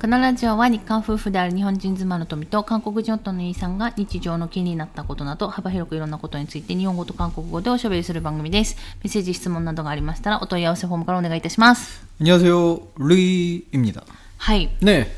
[0.00, 8.76] このラジオは日韓夫婦である日本人妻の富と韓国人夫のイーさんが日常の気になったことなど幅広くいろんなことについて日本語と韓国語でおしゃべりする番組です。
[9.02, 12.06] メッセージ、質問などがありましたらお問い合わせフォームからお願いいたします。
[12.20, 12.80] 안녕하세요.
[12.98, 14.02] 루이입니다.
[14.36, 14.68] はい。
[14.82, 15.10] 네.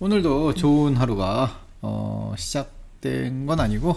[0.00, 3.96] 오늘도 좋은 하루가 어, 시작된 건 아니고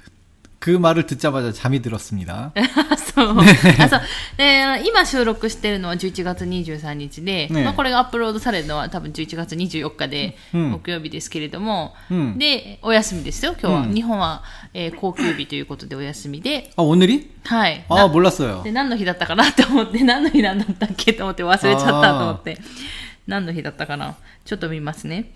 [0.60, 2.52] 그 말을 듣자마자 잠이 들었습니다.
[3.14, 3.38] そう。
[3.38, 4.00] あそう
[4.36, 13.80] で今収録してるのは11月23日で、ねまあ、これがアップロードされるのは多分11月24日で、うん木曜日ですけれども、うんで、お休みですよ、今日は。
[13.82, 14.42] うん日本は、
[14.74, 17.30] えー、高級日ということでお休みで、 아 오늘이?
[17.44, 17.84] はい。
[17.88, 18.62] 아 な 몰랐어요.
[18.62, 22.58] で、何の日だったかなって思って、 何の日なんだったっけと思って忘れちゃったと思って。
[23.26, 25.32] 何の日だったかなちょっと見ますね。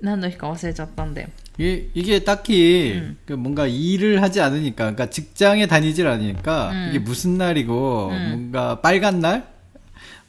[0.00, 1.30] 何の日か忘れちゃったんで。
[1.59, 3.17] 이게, 딱히 음.
[3.25, 6.87] 그 뭔가 일을 하지 않으니까, 그러니까 직장에 다니질 않으니까 음.
[6.89, 8.27] 이게 무슨 날이고 음.
[8.29, 9.47] 뭔가 빨간 날?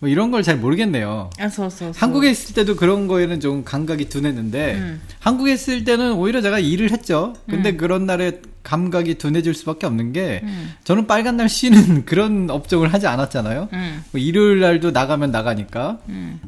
[0.00, 1.28] 뭐 이런 걸 잘 모르겠네요.
[1.38, 2.00] 아, 소, 소, 소.
[2.00, 5.00] 한국에 있을 때도 그런 거에는 좀 감각이 둔했는데 음.
[5.20, 7.34] 한국에 있을 때는 오히려 제가 일을 했죠.
[7.48, 7.76] 근데 음.
[7.76, 10.72] 그런 날에 감각이 둔해질 수밖에 없는 게 음.
[10.84, 13.68] 저는 빨간 날 쉬는 그런 업종을 하지 않았잖아요.
[14.12, 15.98] 뭐 일요일 날도 나가면 나가니까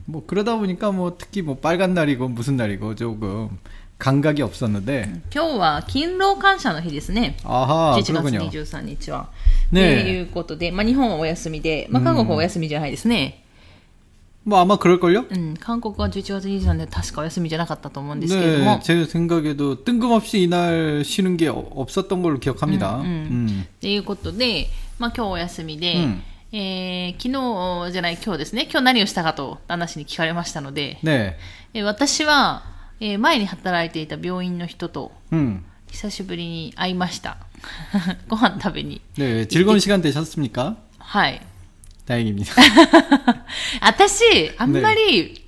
[0.07, 3.51] 뭐 그러다 보니까 뭐 특히 뭐 빨간 날이고 무슨 날이고 조금
[4.02, 7.36] 감각이 없었는데 今日は勤労感謝の日ですね。
[7.44, 8.50] 아하 11月 그렇군요.
[8.50, 9.30] 23日は。
[9.72, 13.44] ねということで、まあ、日本はお休みで、まあ、韓国はお休みじゃないですね。
[14.46, 15.26] 뭐 아마 그럴걸요?
[15.30, 22.98] うん、韓国は11月23日で確かお休みじゃなかったと思うんですけれど 네, も、 제 생각에도 뜬금없이 이날 쉬는 게 어- 없었던 걸로 기억합니다.
[23.00, 23.66] 음, 음.
[23.82, 24.68] ということで、
[25.00, 27.24] まあ、今日お休みで、うんえー昨
[27.88, 31.34] 日じゃない今日ですね、今日何をしたかと旦那氏に聞かれましたので、 네,
[31.74, 32.64] えー私は、
[33.02, 35.64] えー前に働いていた病院の人と 음.
[35.92, 37.38] 久しぶりに会いました。
[38.28, 39.02] ご飯食べに。
[39.18, 40.76] 네, 즐거운 시간 되셨습니까?
[41.00, 41.42] はい。
[42.06, 42.54] 다행입니다.
[43.82, 45.46] 私、あんまり、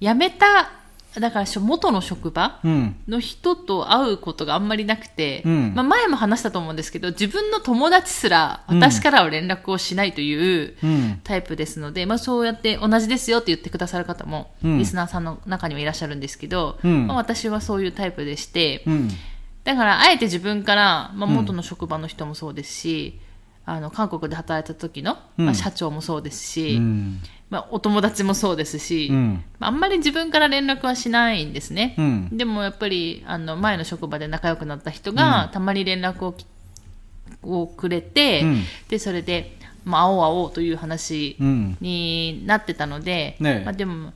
[0.00, 0.70] 辞めた、
[1.19, 10.75] だから元の職場の人と会うことがあんまりなくて、うん、まあ、前も話したと思うんですけど自分の友達すら私からは連絡をしないという
[11.23, 18.83] タイプですので、うん、まあ、そうやって同じですよって言ってくださる方も、うん、リスナーさんの中にもいらっしゃるんですけど、まあ、私はそういうタイプでして、
[19.63, 23.19] だからあえて自分から、まあ、元の職場の人もそうですし、
[23.65, 26.79] あの韓国で働いた時の、まあ、社長もそうですし。
[27.49, 36.35] まあ、お友達もそうですし、うん、あんまり自分から連絡はしないんですね、うん、でもやっぱりあの前の職場で仲良くなった人が、たまに連絡を
[37.41, 44.13] をくれて、うん、でそれで、まあ、会おう会おうという話になってたので、ね、まあ、でも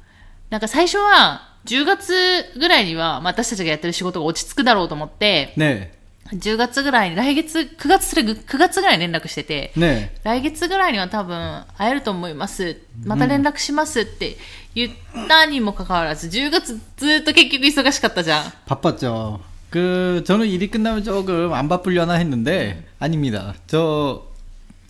[0.49, 2.13] なんか最初は10月
[2.57, 5.98] ぐらいには、まあ、私たちがやってる仕事が落ち着くだろうと思って、ね、
[6.32, 12.78] 10月ぐらいに来月9月それ9月ぐらいに連絡してて、 네, 来月ぐらいには多分会えると思います。
[13.04, 14.36] また連絡しますって
[14.74, 14.92] 言っ
[15.28, 18.52] たにもかかわらず、10月ずっと結局忙しかったじゃん。
[18.66, 19.40] 바빴죠.
[19.70, 23.54] 그 저는 일이 끝나면 조금 안 바쁘려나 했는데 아닙니다.
[23.66, 24.24] 저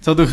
[0.03, 0.25] 저도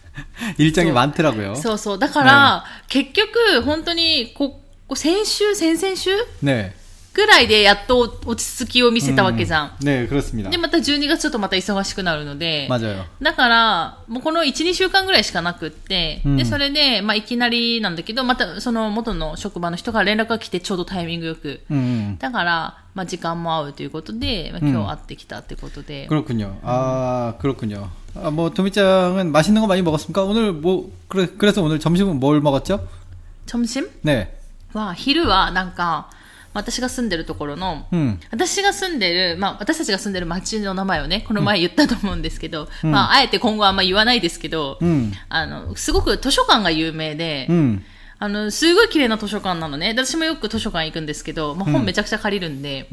[0.57, 1.55] 일정이 저- 많더라고요.
[1.55, 1.99] そうそう。
[1.99, 6.09] だから、結局、本当に、こ、こ先週、先々週
[6.41, 6.73] 네,
[7.13, 9.71] ぐらいでやっと落ち着きを見せたわけじゃん。
[9.81, 10.49] 네 그렇습니다.
[10.51, 13.03] で、また12月ちょっとまた忙しくなるので、 맞아요.
[13.21, 21.61] だから、もうこの1、2週間ぐらいしかなくって、うんで、それで、まあ、いきなりなんだけど、またその元の職場の人から連絡が来て、ちょうどタイミングよく。
[21.71, 26.07] 음, だから、まあ、時間も合うということで、まあ、今日会ってきたってことで。
[26.07, 26.57] 그렇군요.
[26.63, 27.89] 아 그렇군요.
[28.15, 30.23] 아, 뭐 도미짱은 맛있는 거 많이 먹었습니까?
[30.23, 32.87] 오늘 뭐 그래, 그래서 오늘 점심은 뭘 먹었죠?
[33.45, 34.27] 점심 네,
[34.73, 36.09] は、昼はなんか、
[36.54, 47.48] 私が住んでるところの、うん、私が住んでる、まあ、私たちが住んでる町の名前をね、この前言ったと思うんですけど、うん、まあ、あえて今後あんま言わないですけど、うん、あの、すごく図書館が有名で、
[48.18, 49.88] あの、すごい綺麗な図書館なのね。
[49.88, 52.88] 私もよく図書館行くんですけど、まあ、本めちゃくちゃ借りるんで、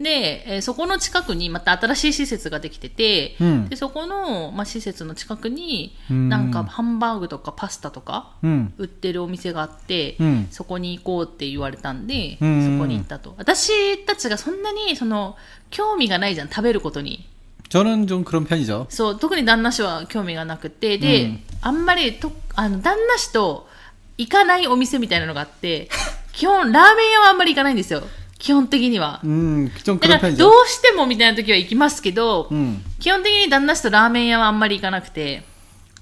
[0.00, 13.34] で、えーそこの近くにまた新しい施設ができてて、うんでそこの、まあ、施設の近くに、うんなんかハンバーグとかパスタとか 음, 売ってるお店があって、うんそこに行こうって言われたんで、うんそこに行ったと。
[13.36, 15.36] 私たちがそんなに、その、
[15.68, 17.26] 興味がないじゃん、食べることに。
[17.68, 18.86] 저는 좀 그런 편이죠.
[18.88, 23.68] そう、特に旦那氏は興味がなくて、で、うんあんまりと、あの、旦那氏と
[24.16, 25.90] 行かないお店みたいなのがあって、
[26.32, 28.02] 基本、ラーメン屋はあんまり行かないんですよ。
[28.44, 29.20] 基 基本的には。
[29.24, 30.38] 음, 좀 だ 그런 から、 편이죠.
[30.38, 32.82] どうしてもみたいな時は行きますけど、 음.
[32.98, 35.42] 基本的に旦那氏とラーメン屋はあんまり行かなくて、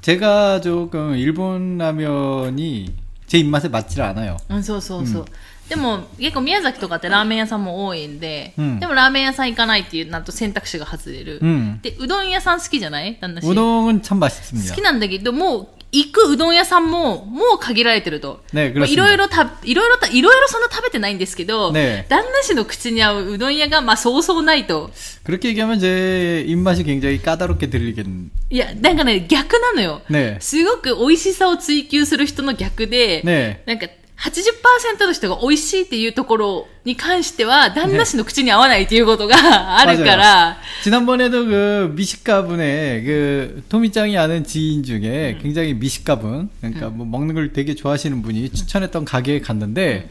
[0.02, 2.86] 제가 조금 일본 라면이
[3.26, 4.36] 제 입맛에 맞질 않아요.
[4.48, 5.24] うん、そうそうそう。
[5.68, 11.40] でも、結構宮崎とかってラーメン屋さんも多いんで、うんでもラーメン屋さん行かないっていう、なんと選択肢が外れる。
[11.42, 11.80] 음.
[11.82, 13.46] で、うどん屋さん好きじゃない旦那氏。
[13.48, 14.74] 우동은 참 好 맛있습니다.
[14.74, 18.42] きなんだけど、もう、 行くうどん屋さんも、もう限られてると。
[18.52, 24.90] ねもうい 그렇습니다 ろいろた、いろいろた、いろいろそんな食べてないんですけど、ね旦那氏の口に合ううどん屋が、まあ、そうそうないと。
[25.24, 28.04] 그렇게 얘기하면 제 입맛이 굉장히 까다롭게 들리겠.
[28.50, 30.02] いや、なんかね、逆なのよ。
[30.10, 30.36] 네.
[30.40, 33.62] すごく美味しさを追求する人の逆で、 네.
[33.64, 33.86] なんか、
[34.22, 47.52] 80%の人が美味しいっていうところに関しては、旦那氏の口に合わないっていうことがあるから、 지난번에도 그 미식가분의 그 토미짱이 아는 지인 중에 굉장히 미식가분, 그러니까 뭐 먹는 걸
[47.52, 50.10] 되게 좋아하시는 분이 추천했던 가게에 갔는데,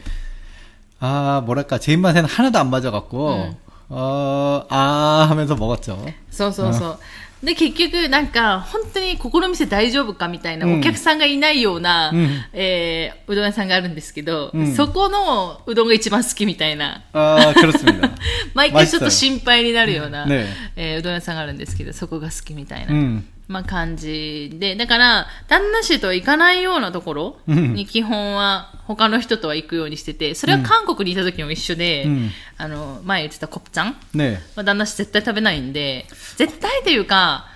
[1.00, 3.54] 아, 뭐랄까, 제 입맛에는 하나도 안 맞아갖고,
[3.90, 6.02] 어, 아 하면서 먹었죠.
[6.30, 6.98] そうそうそう。
[7.43, 17.03] で結局なんか本当にここの店大丈夫かみたいな、お客さんがいないような、うん、えー、うどん屋さんがあるんですけど、うん、そこのうどんが一番好きみたいな。
[17.11, 17.53] あ
[18.53, 36.05] 毎回ちょっと心配になるような、うんね、えー、うどん屋さんがあるんですけどそこが好きみたいな、うん、まあ、感じで、だから、旦那氏と行かないようなところに基本は他の人とは行くようにしてて、それは韓国にいた時も一緒で、うん、あの、前言ってたコプちゃん、ね、ま旦那氏絶対食べないんで、
[36.37, 37.47] 絶対というか、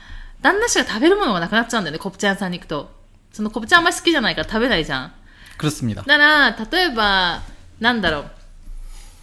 [0.41, 2.95] 旦那氏が食べるものがなくなっちゃうんだよね、コプちゃん屋さんに行くと。
[3.31, 5.13] そのコプちゃんあんまり好きじゃないから食べないじゃん。
[6.03, 7.41] だから、例えば、
[7.79, 8.31] なんだろう、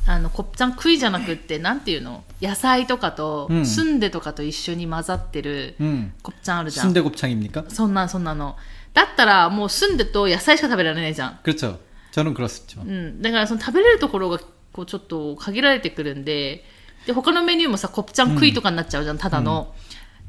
[0.07, 6.85] あの、コプチャン食いじゃなくって、なんていうの野菜とかと、うんスンデとかと一緒に混ざってる、 음, コプチャンあるじゃん。
[6.87, 7.69] 순대곱창입니까?
[7.69, 8.55] そんな、そんなの。
[8.93, 11.39] だったら、もうスンデと野菜しか食べられないじゃん。
[11.43, 11.77] 그렇죠.
[12.11, 12.81] 저는 그렇습니다.
[12.81, 13.21] うん。
[13.21, 14.39] だから、その食べれるところが、
[14.73, 16.65] こう、ちょっと限られてくるんで、
[17.05, 19.75] で、他のメニューもさ、コプチャン食いとかになっちゃうじゃん、ただの。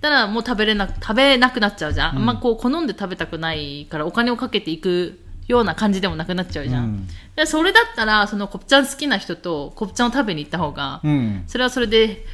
[0.03, 2.17] だから、もう食べれな、食べなくなっちゃうじゃん。
[2.17, 7.08] あんまこう、好んで食べたくないから、お金をかけていく ような感じでもなくなっちゃうじゃん、
[7.38, 12.26] うん、それだったらそのコプちゃん好きな人とコプちゃんを食べに行った方が、うん、それはそれで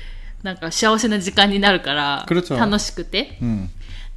[0.44, 3.38] なんか幸せな時間になるから楽しくて、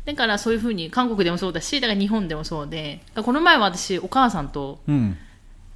[0.07, 4.81] だからそういうふうに韓国でもそうだしだから日本でもそうでこの前は私お母さんと、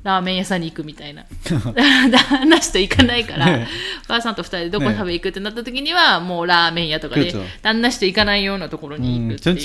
[0.04, 1.24] ラーメン屋さんに行くみたいな。
[1.44, 3.68] 旦那氏と行かないから、ね、
[4.04, 9.56] お母さんと2人でどこ食べに行くってなった時には、ね、もうラーメン屋とかで旦那氏と行かないようなところに行くっていう。
[9.56, 9.58] う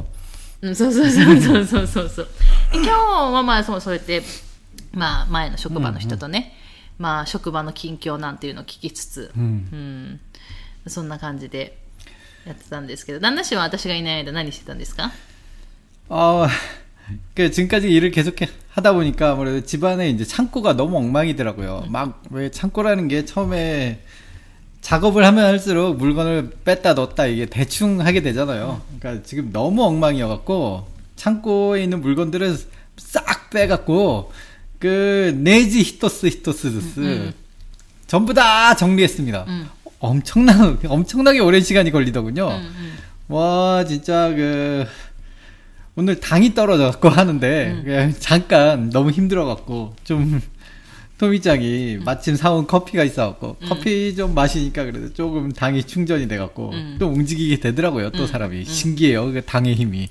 [0.00, 0.23] ん。
[0.63, 2.27] うん、そうそうそうそうそうそうそう。
[2.71, 2.89] で今日
[3.33, 4.21] はまあそうそうやって、
[4.93, 6.53] まあ前の職場の人とね、
[6.97, 9.69] まあ職場の近況なんていうのを聞きつつ、 음.
[9.71, 10.19] うん、
[10.87, 11.77] そんな感じで
[12.45, 15.11] やってたんですけど、旦那氏は私がいない間何してたんですか
[16.09, 16.47] 어,
[17.35, 21.85] 그 지금까지 일을 계속 해- 하다 보니까 아무래도 집안에 이제 창고가 너무 엉망이더라고요.
[21.89, 24.01] 막 왜 창고라는 게 처음에
[24.84, 28.82] 작업을 하면 할수록 물건을 뺐다 넣었다 이게 대충 하게 되잖아요.
[29.00, 30.86] 그러니까 지금 너무 엉망이어갖고
[31.16, 32.54] 창고에 있는 물건들은
[32.98, 34.30] 싹 빼갖고
[34.78, 37.32] 그 내지 히토스 히토스 드스 음, 음.
[38.06, 39.46] 전부 다 정리했습니다.
[39.48, 39.68] 음.
[40.00, 42.46] 엄청난 엄청나게 오랜 시간이 걸리더군요.
[42.46, 42.98] 음, 음.
[43.28, 44.84] 와 진짜 그
[45.96, 48.14] 오늘 당이 떨어져갖고 하는데 음.
[48.18, 50.42] 잠깐 너무 힘들어갖고 좀
[51.19, 56.71] 토미짱이 마침 사온 커피가 있어 갖고 커피 좀 마시니까 그래도 조금 당이 충전이 돼 갖고
[56.71, 56.95] 음.
[56.97, 60.07] 또 움직이게 되더라고요 또 사람이 신기해요 그 당의 힘이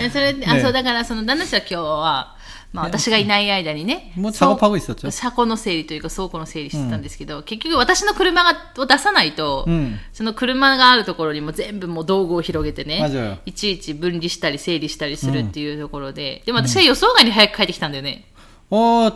[0.00, 2.36] えそれで、あ、ねそう、だから、その、旦那氏は今日は、
[2.72, 18.26] まあ、私がいない間にね、 뭐 そう 작업하고 있었죠 車庫の整理というか倉庫の整理してたんですけど、結局私の車がを出さないと、うんその車があるところにも全部もう道具を広げてね 맞아요 いちいち分離したり整理したりするっていうところで、でも私は予想外に早く帰ってきたんだよね。
[18.72, 19.10] 어,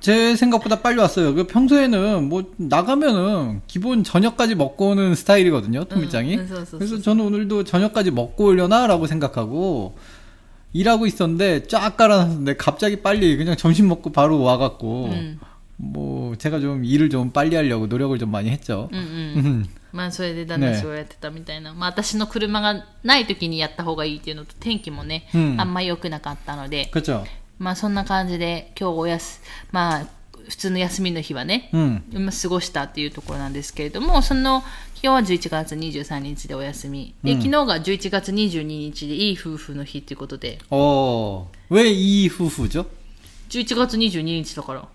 [0.00, 1.32] 제 생각보다 빨리 왔어요.
[1.34, 6.34] 그 평소에는 뭐 나가면은 기본 저녁까지 먹고 오는 스타일이거든요, 토미짱이.
[6.34, 9.96] 음, 그래서, 그래서, 그래서 저는 오늘도 저녁까지 먹고 오려나라고 생각하고
[10.72, 15.38] 일하고 있었는데 쫙 깔아놨는데 갑자기 빨리 그냥 점심 먹고 바로 와갖고 음.
[15.76, 18.88] 뭐 제가 좀 일을 좀 빨리 하려고 노력을 좀 많이 했죠.
[18.92, 19.06] うんうん。
[19.46, 19.64] 음.
[19.92, 21.74] まあそれで旦那氏をやってたみたいな。
[21.74, 27.24] まあ私の車がない時にやった方がいいっていうのと天気もね、うんあんま良くなかったので、 그렇죠.
[27.59, 30.07] まあそんな感じで今日おやす、まあ
[30.47, 32.03] 普通の休みの日はね、うん、
[32.41, 34.63] 過ごしたっていうところなんですけれども、その、
[35.01, 37.13] 今日は11月23日でお休み。
[37.23, 40.59] で、うん、昨日が11月22日でいい夫婦の日ということで。
[40.71, 41.47] おお。
[41.69, 42.85] 왜いい夫婦じゃ
[43.49, 44.87] ?11 月22日だから。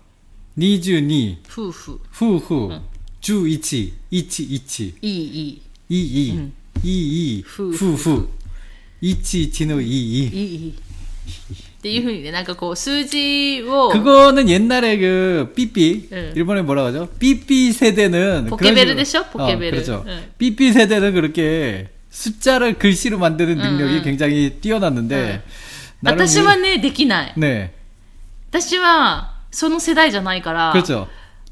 [0.57, 1.37] 22。
[1.47, 2.01] 夫婦。
[2.11, 2.55] 夫婦。
[2.55, 2.81] うん、
[3.21, 3.93] 11。
[4.11, 4.95] 11。
[5.01, 5.61] いい、いい。
[5.89, 6.51] いい、いい。
[6.83, 7.45] いい、いい。
[7.47, 7.93] 夫婦。
[7.93, 8.29] 夫婦。
[9.01, 10.23] 11のいい。
[10.23, 10.75] いい。
[11.82, 16.32] っていうふうにね、なんかこう、数字を、 그거는 옛날에 그 삐삐 응.
[16.34, 17.08] 일본에 뭐라고 하죠?
[17.18, 19.20] 삐삐 세대는 포케베르 그런 되죠?
[19.20, 19.68] 식으로- 포케베르.
[19.68, 20.04] 어, 그렇죠.
[20.06, 20.24] 응.
[20.38, 24.02] 삐삐 세대는 그렇게 숫자를 글씨로 만드는 능력이 응, 응.
[24.02, 25.42] 굉장히 뛰어났는데
[26.02, 27.32] 나름 私はね、できない。
[27.36, 27.70] 네
[28.50, 31.06] 私は、その世代じゃないから、 그렇죠.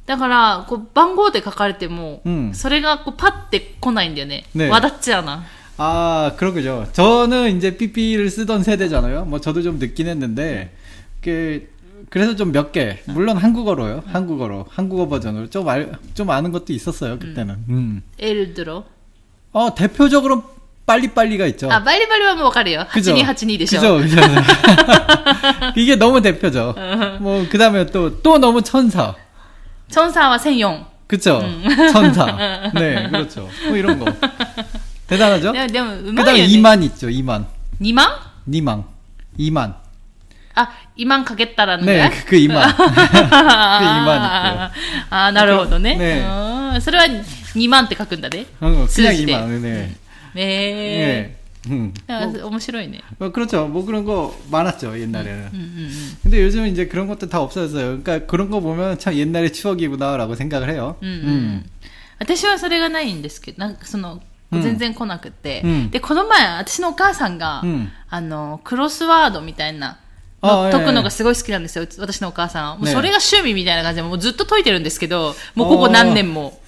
[0.06, 4.44] だから、こう、番号で書かれても、うんそれがこう、パッて来ないんだよね。
[4.54, 5.44] ねわだっちゃうな。
[5.83, 6.85] 아, 그러군요.
[6.93, 9.25] 저는 이제 PP를 쓰던 세대잖아요.
[9.25, 10.69] 뭐 저도 좀 늦긴 했는데,
[11.23, 11.67] 그,
[12.11, 14.03] 그래서 좀 몇 개, 물론 한국어로요.
[14.05, 17.55] 한국어로, 한국어 버전으로 좀 알, 좀 아는 것도 있었어요, 그때는.
[17.69, 17.73] 음.
[17.73, 18.01] 음.
[18.19, 18.83] 예를 들어?
[19.53, 20.43] 어, 대표적으로
[20.85, 21.71] 빨리빨리가 있죠.
[21.71, 22.85] 아, 빨리빨리 하면 와가래요.
[22.87, 23.77] 하진이, 하진이 되죠.
[23.79, 24.21] 그죠, 그죠.
[25.77, 26.75] 이게 너무 대표죠.
[26.77, 27.17] 어.
[27.19, 29.15] 뭐, 그 다음에 또, 또 너무 천사.
[29.89, 30.85] 천사와 생용.
[31.07, 31.39] 그쵸.
[31.39, 31.63] 음.
[31.91, 32.25] 천사.
[32.75, 33.49] 네, 그렇죠.
[33.67, 34.05] 뭐 이런 거.
[35.10, 35.52] 대단하죠?
[35.52, 36.54] でも、でも、う 그 まい 다음에 よね。
[36.54, 37.44] 2만 있죠, 2만.
[37.80, 38.08] 2万
[38.48, 38.84] 2만.
[39.38, 39.74] 2만.
[40.54, 41.84] あ、2万かけたらね。
[41.84, 42.74] 네, 그, 그 2만.
[42.74, 44.70] 그 2만 있고요.
[45.10, 45.96] あー、なるほどね。
[45.96, 46.26] ね
[46.74, 48.46] うんそれは2万って書くんだね。
[48.60, 49.60] 어, 그냥 数字で 2만.
[49.60, 49.96] 네.
[50.34, 51.70] え 네.
[51.70, 51.92] 음.
[52.06, 52.42] ー。
[52.42, 53.02] あ面白いね。
[53.18, 53.66] 뭐 그렇죠.
[53.68, 55.50] 뭐 그런 거 많았죠, 옛날에는.
[55.52, 56.16] うんうんうん。
[56.22, 58.02] 근데 요즘은 이제 그런 것도 다 없어졌어요.
[58.02, 60.96] 그러니까 그런 거 보면 참 옛날의 추억이구나라고 생각을 해요.
[61.02, 61.70] うんうんうん
[62.18, 69.98] 私はそれがないんですけど、なんかその、 全然来なくて、うんで、この前、私のお母さんが、うんあの、クロスワードみたいな、
[70.40, 72.76] あの解くのええがすごい好きなんですよ、うち私のお母さんは。
[72.76, 76.60] もうねそれが趣味みたいな感じで、もうずっと解いてるんですけど、もうここ何年も。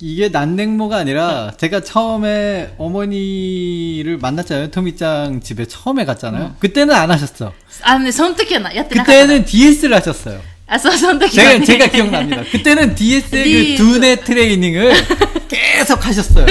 [0.00, 4.70] 이게 난냉모가 아니라 제가 처음에 어머니를 만났잖아요.
[4.70, 6.56] 토미짱 집에 처음에 갔잖아요.
[6.58, 7.52] 그때는 안 하셨어.
[7.82, 9.26] あのね、その時はなやってなかったの。
[9.26, 10.40] 그때는 DS를 하셨어요.
[10.70, 11.64] あ、そう、その時は、 제가, ね。
[11.64, 12.42] 제가 기억납니다.
[12.50, 13.82] 그때는 DS의 DS.
[13.82, 14.92] 그 두뇌 트레이닝을
[15.48, 16.44] 계속 하셨어요.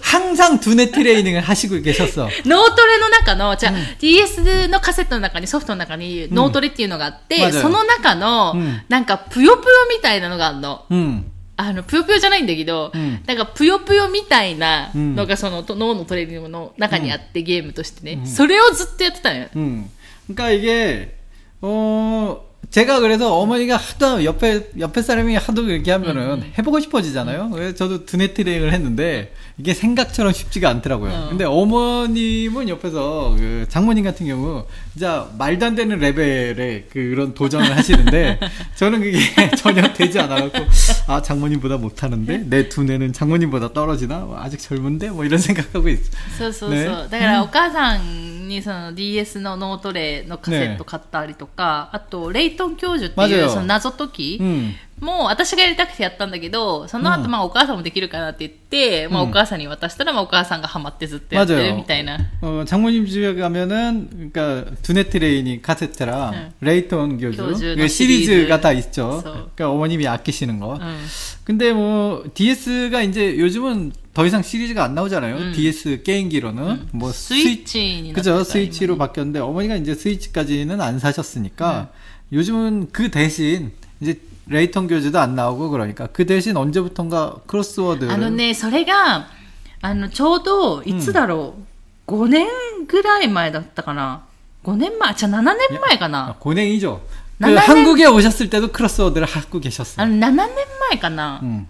[0.00, 2.28] 항상 두뇌 트레이닝을 하시고 계셨어.
[2.46, 10.86] 脳トレの中の、じゃあ、DS のカセットの中に、ソフトの中に脳トレっていうのがあって、맞아요 その中の、うんなんか、ぷよぷよみたいなのがあるの。
[10.90, 11.24] 음.
[11.58, 19.48] あの、ぷよぷよじゃないんだけど、うんなんか、ぷよぷよみたいなうんのが、その、と脳のトレーニングの中にあって、ゲームとしてね、それをずっとやってたのよ。
[19.54, 19.90] 음.
[20.30, 21.14] 그러니까 이게
[21.60, 22.40] 어
[22.70, 27.50] 제가 그래서 어머니가 하도 옆에 옆에 사람이 하도 그렇게 하면은 해보고 싶어지잖아요.
[27.50, 31.12] 그래서 저도 두뇌 트레이닝을 했는데 이게 생각처럼 쉽지가 않더라고요.
[31.12, 31.28] 어.
[31.28, 38.40] 근데 어머님은 옆에서 그 장모님 같은 경우 진짜 말도 안 되는 레벨의 그런 도전을 하시는데
[38.76, 39.18] 저는 그게
[39.56, 40.58] 전혀 되지 않아갖고
[41.08, 46.10] 아 장모님보다 못하는데 내 두뇌는 장모님보다 떨어지나 뭐 아직 젊은데 뭐 이런 생각하고 있어.
[46.38, 46.70] そうそうそう。
[46.70, 54.74] ねだから、お母さんにその DS の脳トレのカセット買ったりとか、あと、レイ トン教授ってい 맞아요 う、その謎解き、 음.
[55.00, 62.18] もう私がやりたくてやったんだけど、その後、うんまあお母さんもできるかなって言って、まあうんお母さんに渡したら、まあお母さんがハマってずっとやってる 맞아요 みたいな。
[62.40, 66.52] 어, 장모님 집에 가면은, 그러니까, 두뇌 트레이닝 카세트랑, 응.
[66.60, 68.60] 레이톤 교주, 교주, 그 너 시리즈가 시리즈.
[68.60, 69.08] 다 있죠.
[69.24, 69.32] 그래서.
[69.56, 70.74] 그러니까 어머님이 아끼시는 거.
[70.74, 70.98] うん。
[71.44, 75.36] 근데 뭐, DS가 이제 요즘은 더 이상 시리즈가 안 나오잖아요.
[75.36, 75.52] 응.
[75.52, 76.90] DS 게임기로는.
[76.92, 78.38] 뭐, スイッチになって 그죠.
[78.38, 81.88] た 스위치로 今 바뀌었는데, 어머니가 이제 스위치까지는 안 사셨으니까,
[82.32, 88.10] 요즘은 그 대신, 이제, 레이톤 교주도 안 나오고 그러니까, 그 대신 언제부턴가 크로스워드.
[88.10, 89.28] あのね、それが、
[89.80, 91.54] あの、ちょうど、いつだろ
[92.08, 92.46] う、5年
[92.88, 94.22] ぐらい前だったかな。
[94.64, 96.36] 5年前、じゃあ7年前か 아, な。
[96.38, 97.00] 고냉이죠.
[97.40, 100.04] 그 나나는- 한국에 오셨을 때도 크로스워드를 하고 계셨어요.
[100.04, 100.46] あの、7年
[100.90, 101.40] 前かな。
[101.42, 101.66] 음.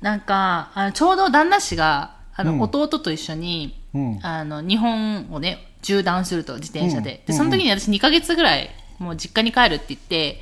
[0.00, 4.18] なんか、あのちょうど旦那氏が、あの、うん弟と一緒に、 음.
[4.22, 7.20] あの、日本をね、縦断すると、自転車で。
[7.20, 10.41] うんで、その時に私2ヶ月ぐらい、 もう実家に帰るって言って、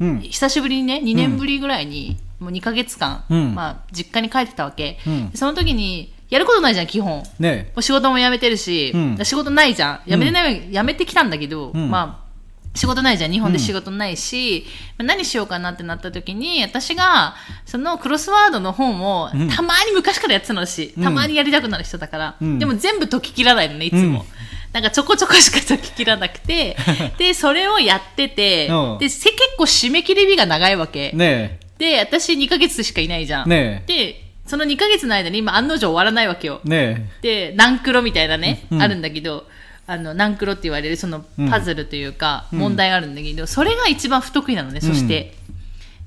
[0.00, 0.20] 음.
[0.20, 4.98] 久しぶりにね、2年ぶりぐらいに、もう2ヶ月間、うんまあ、実家に帰ってたわけ。
[5.06, 7.18] うんでその時に、やることないじゃん、基本。
[7.20, 7.66] も 네.
[7.74, 10.10] う仕事も辞めてるし、うん仕事ないじゃん。
[10.10, 12.28] 辞めてない、辞めてきたんだけど、うんまあ、
[12.74, 13.32] 仕事ないじゃん。
[13.32, 14.66] 日本で仕事ないし、
[14.98, 24.26] まあ何しようかなってなった時に、私が、そのクロスワードの本を、うんたまに昔からやってたのし、うんたまにやりたくなる人だから、うんでも全部解き切らないのね、いつも。
[24.72, 26.76] なんかちょこちょこしか解ききらなくて、
[27.18, 28.68] で、それをやってて、
[29.00, 31.12] で、せ、結構締め切り日が長いわけ。
[31.12, 33.48] ねで、私2ヶ月しかいないじゃん。
[33.48, 36.60] ねで、その2ヶ月の間に今案の定終わらないわけよ。
[36.64, 39.46] ねで、何クロみたいなね、うん、あるんだけど、
[39.86, 45.34] あの、何クロって言われるそのパズルというか、問題があるんだけど、うん、それが一番不得意なのね、そして。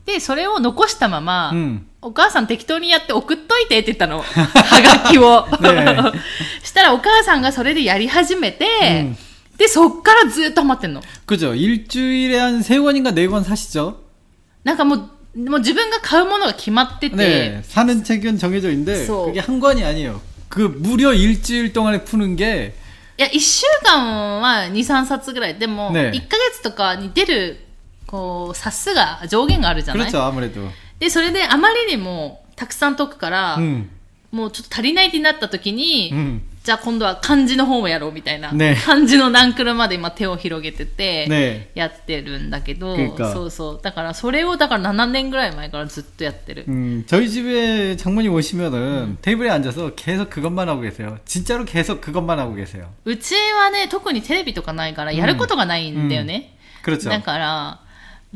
[0.07, 1.87] うん、で、それを残したまま、うん。
[2.02, 4.22] お母さん適当にやって送っといてって言ったの。
[4.22, 5.46] はがきを。
[5.60, 6.12] ね
[6.62, 9.16] したらお母さんがそれでやり始めて、うん
[9.56, 11.00] で、そっからずっとハマってんの。
[11.26, 11.54] 그죠.
[11.54, 13.94] 일주일에 한 세 권인가 네 권 사시죠?
[14.64, 14.94] なんかも
[15.34, 17.62] う、もう自分が買うものが決まってて、 네.
[17.62, 19.26] 사는 책은 정해져 있는데 소.
[19.26, 20.20] 그게 한 권이 아니에요.
[20.48, 22.74] 그 무려 일주일 동안에 푸는 게
[23.18, 25.54] いや、1週間は2、3冊ぐらい。
[25.54, 27.64] でも、ね1ヶ月とかに出る、
[28.06, 30.68] こう、冊数が、上限があるじゃない 그렇죠 아무래도
[31.00, 33.90] で、それであまりにもたくさん解くから、 음,
[34.32, 36.40] もうちょっと足りないってなった時に、 음.
[36.64, 38.50] じゃあ今度は漢字の方もやろうみたいな。
[38.50, 43.80] ね漢字のナンクルまで今手を広げてて、ねやってるんだけど、 그러니까 そうそう。
[43.80, 46.64] だからそれをだから7年ぐらい前からずっとやってる。
[46.66, 51.20] 음, 저희 집에 장모님 오시면은 테이블에 앉아서 계속 그것만 하고 계세요.
[51.24, 52.88] 진짜로 계속 그것만 하고 계세요.
[53.04, 56.56] うちはね、特にテレビとかないからやることがないんだよね。
[56.82, 57.08] 그렇죠.
[57.10, 57.80] だから、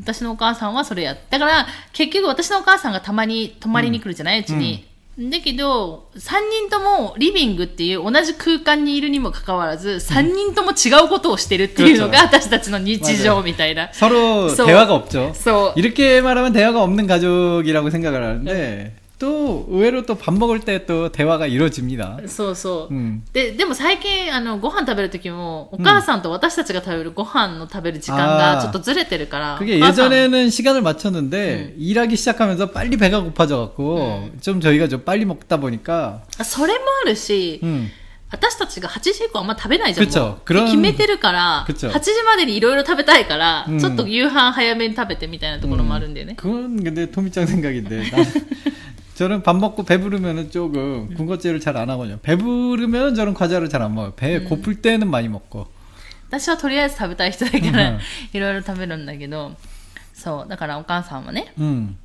[0.00, 4.86] 私のお母さんはそれやっだから、結局私のお母さんがたまに泊まりに来るじゃない、うちに。
[5.18, 13.90] だけど、3人ともリビングっていう同じ空間にいるにもかかわらず、3人とも違うことをしてるっていうのが 私たちの日常みたいな。
[13.92, 15.32] 서로 So- 대화가 없죠.
[15.34, 15.78] そう。
[15.78, 21.46] 이렇게 말하면 대화가 없는 가족이라고 생각을 하는데 또 의외로 또 밥 먹을 때 또 대화가
[21.46, 22.20] 이루어집니다.
[22.26, 22.94] そうそう。
[22.94, 23.22] 음.
[23.34, 29.58] で、でも最近、あの、ご飯食べるときも、お母さんと私たちが食べるご飯の食べる時間がちょっとずれてるから。
[29.58, 35.26] 그게 お母さん 예전에는 시간을 맞췄는데 일하기 시작하면서 빨리 배가 고파져 갖고 좀 저희가 좀 빨리
[35.26, 37.90] 먹다 보니까 それもあるし、 음.
[38.32, 40.06] 私たちが8時以降あんま食べないじゃん。
[40.06, 46.36] 그쵸 もう 그런 で決めてるから、 그쵸 8時までにいろいろ食べたいから、うんちょっと夕飯早めに食べてみたいなところもあるんだよね。
[46.36, 48.24] 그건 근데 토미짱 생각인데 나-
[49.14, 52.18] 저는 밥 먹고 배부르면은 조금 군것질을 잘 안 하거든요.
[52.20, 54.12] 배부르면 저는 과자를 잘 안 먹어요.
[54.14, 55.68] 배 고플 때는 많이 먹고.
[56.28, 57.98] 私はとりあえず食べたい人だから、うん
[58.32, 59.56] いろいろ食べるんだけど、
[60.14, 61.96] そう、だからお母さんはね、 음.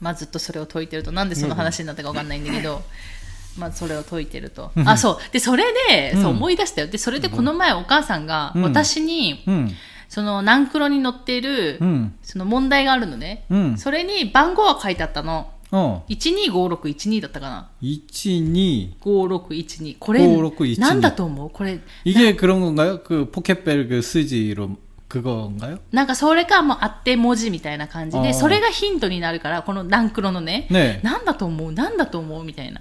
[0.00, 2.82] まあずっとそれを解いてると、なんでその話になったかわかんないんだけど、
[3.56, 4.72] まあそれを解いてると。
[4.84, 5.18] あ、そう。
[5.32, 6.88] で、それで、そう思い出したよ。
[6.88, 9.70] で、それでこの前お母さんがうん私に、 음.
[10.08, 12.10] そのナンクロに載っている、 음.
[12.22, 13.44] その問題があるのね。
[13.50, 13.76] 음.
[13.78, 15.48] それに番号が書いてあったの。
[15.74, 16.02] 어.
[16.08, 17.68] 125612だったかな。
[17.82, 19.96] 12 5612。
[19.98, 23.02] これ、 5612なんだと思うこれ、 이게 그런 건가요?
[23.02, 24.76] 그 포켓벨 그 스지로
[25.08, 25.80] 그건가요?
[25.90, 32.80] なんかそれがもうあって文字みたいな感じで、あーそれがヒントになるから、このナンクロのね、ねなんだと思うなんだと思うみたいな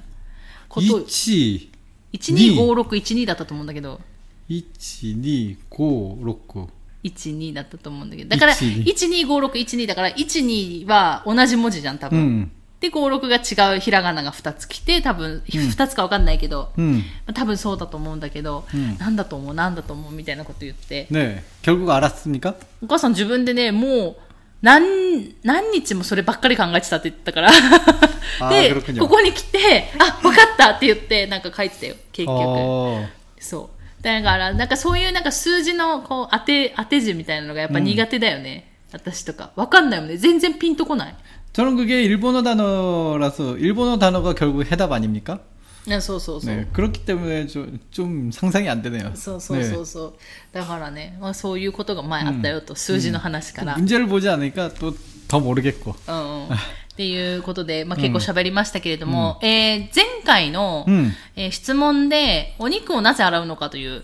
[0.70, 1.70] ことを、 1
[2.13, 4.00] 125612だったと思うんだけど、
[4.50, 6.68] 1256
[7.04, 12.20] 12だったと思うんだけど、だから、 12 125612だから、12は同じ文字じゃん、多分。
[12.20, 12.52] 음.
[12.80, 16.98] で、56が違うひらがなが2つ来て、多分、2つかわかんないけど、 음.
[16.98, 21.42] まあ多分そうだと思うんだけど、うんなんだと思うなんだと思うみたいなこと言って、 네.
[21.62, 22.56] 결국 알았습니까?
[22.84, 24.16] お母さん自分でね、もう、
[24.62, 27.52] 何、何日もそればっかり考えてたって言ってたから。
[28.42, 32.32] あーで、 그렇군요 ここに来て、あ、わかったって言って、なんか書いてたよ、結局。
[32.38, 33.06] 어.
[33.39, 34.04] そう。
[34.04, 38.70] だから、なんかそういうなんか数字のこう当て、当て字みたいなのがやっぱ苦手だよね。
[38.92, 39.52] 私とか。
[39.56, 40.18] わかんないもんね。
[40.18, 41.16] 全然ピンとこない。
[41.54, 45.39] 저는 그게 일본어 단어라서 일본어 단어가 결국 해답 아닙니까?
[45.86, 46.56] ねそうそうそう。
[46.56, 46.66] 네.
[46.72, 49.12] 그렇기 때문에 좀, 좀 상상이 안 되네요.
[49.16, 50.13] そうそうそうそう。
[50.54, 53.76] だからね、まあ、そういうことが前あったよと、数字の話から。
[53.76, 54.94] 문제를 보지 않으니까 또
[55.28, 55.96] 더 모르겠고.
[56.08, 56.58] うんうん
[56.94, 64.04] っていうことで、まあ、結構喋りましたけれども、えー前回の、うんえー質問で、お肉をなぜ洗うのかという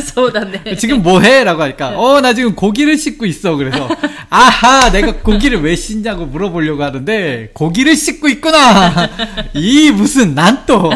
[0.00, 0.76] 서운하네.
[0.78, 1.44] 지금 뭐 해?
[1.44, 1.96] 라고 하니까, 네.
[1.96, 3.56] 어, 나 지금 고기를 씻고 있어.
[3.56, 3.88] 그래서,
[4.30, 9.08] 아하, 내가 고기를 왜 씻냐고 물어보려고 하는데, 고기를 씻고 있구나!
[9.54, 10.90] 이 무슨 난또!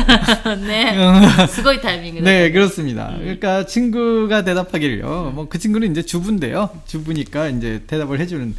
[0.66, 0.96] 네.
[1.48, 2.22] 수고이 타이밍.
[2.22, 3.10] 네, 그렇습니다.
[3.10, 3.18] 음.
[3.20, 5.32] 그러니까 친구가 대답하기를요.
[5.34, 6.70] 뭐 그 친구는 이제 주부인데요.
[6.86, 8.54] 주부니까 이제 대답을 해주는.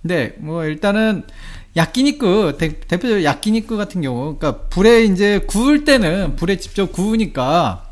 [0.00, 1.24] 근데 뭐 일단은,
[1.76, 7.89] 야끼니쿠 대, 표적으로 야끼니쿠 같은 경우 그러니까 불에 이제 구울 때는 불에 직접 구우니까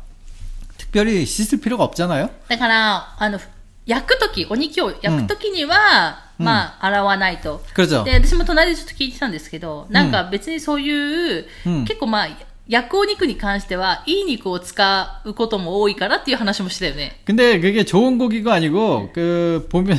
[0.88, 2.30] 특별히 씻을 필요가 없잖아요.
[2.48, 3.38] だから、あの、
[3.86, 7.62] 焼くとき、お肉を焼くときには、うんまあ、洗わないと。
[7.74, 8.02] 그렇죠.
[8.04, 12.28] で、私も隣でちょっと聞いてたんですけど、なんか別にそういう、うん結構まあ、
[12.66, 17.20] 焼くお肉に関しては、いい肉を使うことも多いからっていう話もしてたよね。
[17.26, 19.98] 근데 그게 좋은 고기가 아니고 그 보면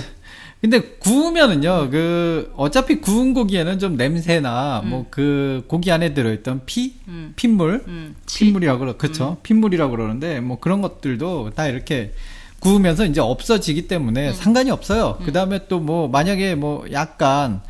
[0.60, 6.96] 근데 구우면은요 그 어차피 구운 고기에는 좀 냄새나 뭐그 고기 안에 들어있던 피?
[7.08, 7.32] 음.
[7.34, 7.82] 핏물?
[7.86, 9.38] 음, 핏물이라고 그러 그쵸?
[9.42, 12.12] 핏물이라고 그러는데 뭐 그런 것들도 다 이렇게
[12.58, 15.18] 구우면서 이제 없어지기 때문에 상관이 없어요.
[15.24, 17.62] 그 다음에 또 뭐 만약에 뭐 약간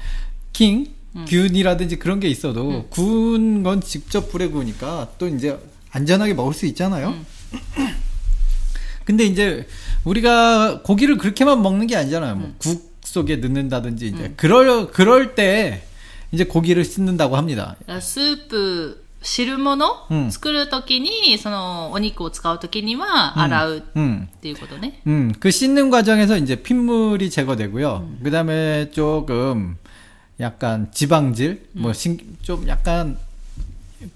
[0.52, 0.86] 킹?
[1.26, 5.58] 균이라든지 그런 게 있어도 구운 건 직접 불에 구우니까 또 이제
[5.92, 7.14] 안전하게 먹을 수 있잖아요.
[9.09, 9.67] 근데 이제
[10.03, 12.35] 우리가 고기를 그렇게만 먹는 게 아니잖아요.
[12.35, 15.83] 뭐 국 속에 넣는다든지 이제 그럴 그럴 때
[16.31, 17.75] 이제 고기를 씻는다고 합니다.
[18.01, 24.27] スープ汁物、うん作るときにそのお肉を使うときには洗うっ 음.
[24.41, 28.07] ていうことね、 음, 그 씻는 과정에서 이제 핏물이 제거되고요.
[28.23, 29.77] 그 다음에 조금
[30.39, 33.17] 약간 지방질, 뭐, 신, 좀 약간,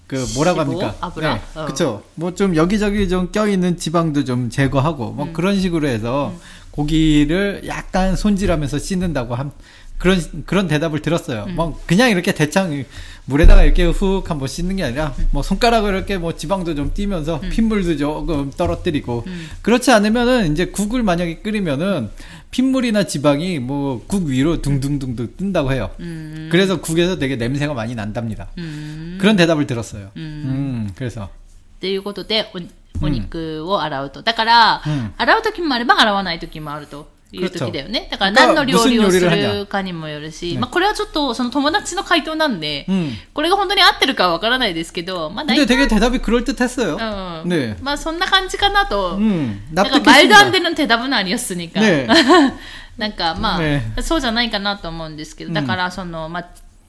[0.07, 0.61] 그, 뭐라고?
[0.61, 0.95] 합니까?
[1.01, 1.41] 아브라?
[1.55, 1.65] 어.
[1.67, 2.03] 그쵸.
[2.15, 6.33] 뭐 좀 여기저기 좀 껴있는 지방도 좀 제거하고, 뭐 그런 식으로 해서
[6.71, 9.53] 고기를 약간 손질하면서 씻는다고 함,
[9.98, 11.46] 그런, 그런 대답을 들었어요.
[11.48, 12.86] 뭐, 그냥 이렇게 대창
[13.26, 17.98] 물에다가 이렇게 훅 한번 씻는 게 아니라, 뭐 손가락으로 이렇게 뭐 지방도 좀 띄면서 핏물도
[17.98, 19.26] 조금 떨어뜨리고,
[19.62, 22.10] 그렇지 않으면은 이제 국을 만약에 끓이면은
[22.52, 25.92] 핏물이나 지방이 뭐 국 위로 둥둥둥둥 뜬다고 해요.
[26.00, 26.50] 음.
[26.52, 28.48] 그래서 국에서 되게 냄새가 많이 난답니다.
[28.58, 30.12] うん、 그런 대답을 들었어요.
[30.18, 31.30] 음, 그래서.
[31.78, 34.22] っていうことでおお肉を洗うと。
[34.24, 38.08] だから、うん洗うときもあれば洗わないときもあると いうときだよね。
[38.10, 43.12] だからだから何の料理をす無数に料理をるかにもよるし、まあこれはちょっとその友達の回答なんで、 음.
[43.34, 46.96] これが本当に合ってるかはわからないですけど、まあ大 근데 体、 되게 대답이 그럴듯했어요.
[46.96, 47.78] うん、 네.
[47.82, 49.18] まあそんな感じかなと。
[49.18, 50.52] 음, なんか말도안 납득했습니다.
[50.52, 51.80] 되는 대답은 아니었으니까.
[51.80, 52.08] ね
[52.98, 56.46] なんかまあ、ねそうじゃないかなと思うんですけど、だからその、まあ、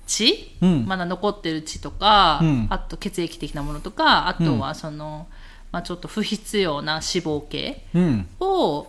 [0.06, 5.28] 血、うんまだ残ってる血とか、うんあと血液的なものとか、あとはその、
[5.70, 8.26] まあちょっと不必要な脂肪系 음.
[8.40, 8.88] を、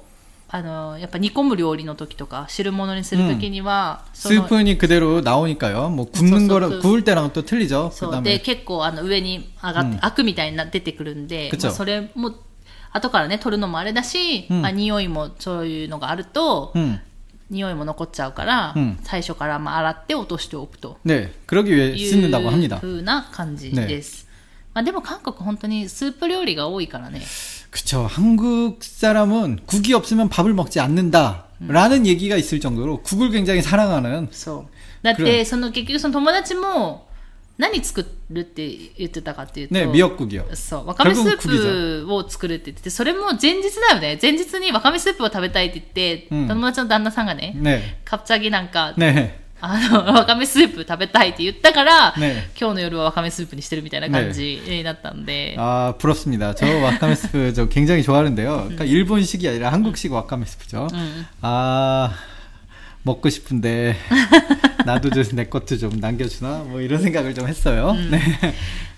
[0.54, 5.90] あの、やっぱ煮込む料理の時とか、汁物にする時には、その 스푼이 그대로 나오니까요.
[5.90, 7.92] 뭐 굽는 소스, 거랑 그- 구울 때랑 또 틀리죠.
[7.94, 12.34] そうで 그다음에 結構あの上に上がって、アクみたいにな出てくるんで、 그쵸 まあ、それも
[12.92, 17.00] 後からね取るのもあれだし、うんまあ、匂いもそういうのがあると、 음.
[17.50, 21.32] 匂いも残っちゃうから、うん最初からまあ洗って落としておくと 네.
[21.48, 22.78] 그러기 위해 い 씻는다고 う 합니다.
[22.82, 24.26] 風な感じです、
[24.74, 27.22] まあ、でも韓国本当にスープ料理が多いからね
[27.76, 28.08] 그쵸.
[28.10, 31.46] 한국 사람은 국이 없으면 밥을 먹지 않는다.
[31.68, 37.08] 라는 얘기가 있을 정도로 국을 굉장히 사랑하는 そうだっくるてその結局その友達も
[37.58, 40.56] 何作るって言ってたかっていうと、 네, 미역국이요.
[40.56, 44.18] そう、わかめス 결국은 ープを作るって言ってて、それも前日だよね。
[44.20, 47.82] 前日にわかめスープを食べたいって言って、うん友達の旦那さんがね、 네.
[48.04, 49.36] カプチャギなんか、 네.
[49.64, 56.56] あの、わかめスープ食べたいって言ったから、ね今日の夜はわかめスープにしてるみたいな感じになったんで、 아, 부럽습니다.
[56.56, 58.56] 저 와카메 스프 저 굉장히 좋아하는데요.
[58.64, 60.88] 그러니까 일본식이 아니라 한국식 와카메 스프죠.
[60.94, 61.28] 음.
[61.42, 62.12] 아,
[63.04, 63.96] 먹고 싶은데
[64.86, 66.66] 나도 좀 내 것도 좀 남겨주나?
[66.68, 67.94] 뭐 이런 생각을 좀 했어요.
[68.10, 68.20] 네.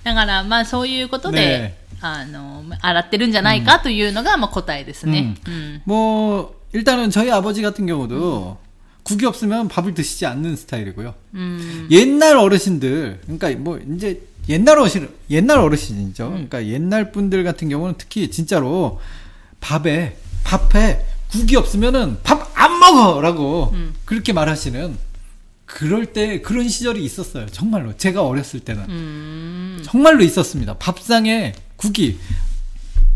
[0.03, 5.35] だから、まあそういうことで、ねあの、洗ってるんじゃないかというのが、まあ答えですね。
[5.47, 5.81] うん。
[5.85, 8.57] 뭐 일단은 저희 아버지 같은 경우도
[9.08, 11.14] 국이 없으면 밥을 드시지 않는 스타일이고요.
[11.34, 11.88] 음.
[11.90, 16.26] 옛날 어르신들, 그러니까 뭐 이제 옛날 어르신, 옛날 어르신이죠.
[16.26, 16.32] 음.
[16.32, 19.00] 그러니까 옛날 분들 같은 경우는 특히 진짜로
[19.60, 23.94] 밥에 밥에 국이 없으면은 밥 안 먹어라고 음.
[24.04, 24.96] 그렇게 말하시는
[25.64, 27.46] 그럴 때 그런 시절이 있었어요.
[27.46, 29.82] 정말로 제가 어렸을 때는 음.
[29.84, 30.74] 정말로 있었습니다.
[30.74, 32.18] 밥상에 국이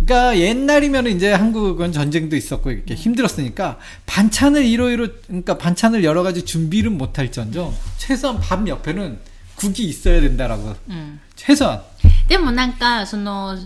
[0.05, 6.91] 그러니까 옛날이면 이제 한국은 전쟁도 있었고 이렇게 힘들었으니까 반찬을 이러이러 그러니까 반찬을 여러 가지 준비를
[6.91, 9.19] 못할전정 최소한 밥 옆에는
[9.55, 11.19] 국이 있어야 된다라고 うん。
[11.35, 11.81] 최소한
[12.27, 13.57] でもなんか、その、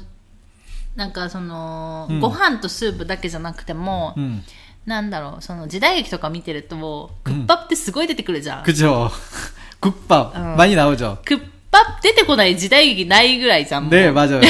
[0.96, 4.44] なんかその、うんご飯とスープだけじゃなくても、 음
[4.86, 8.64] なんだろう、その時代劇とか見てると、クッパってすごい出てくるじゃん。
[8.64, 9.12] 그죠
[9.80, 10.56] 국밥 어.
[10.58, 11.40] 많이 나오죠 ク
[11.76, 13.84] ッパ出てこない時代劇ないぐらいじゃん。
[13.84, 14.42] もう 네 맞아요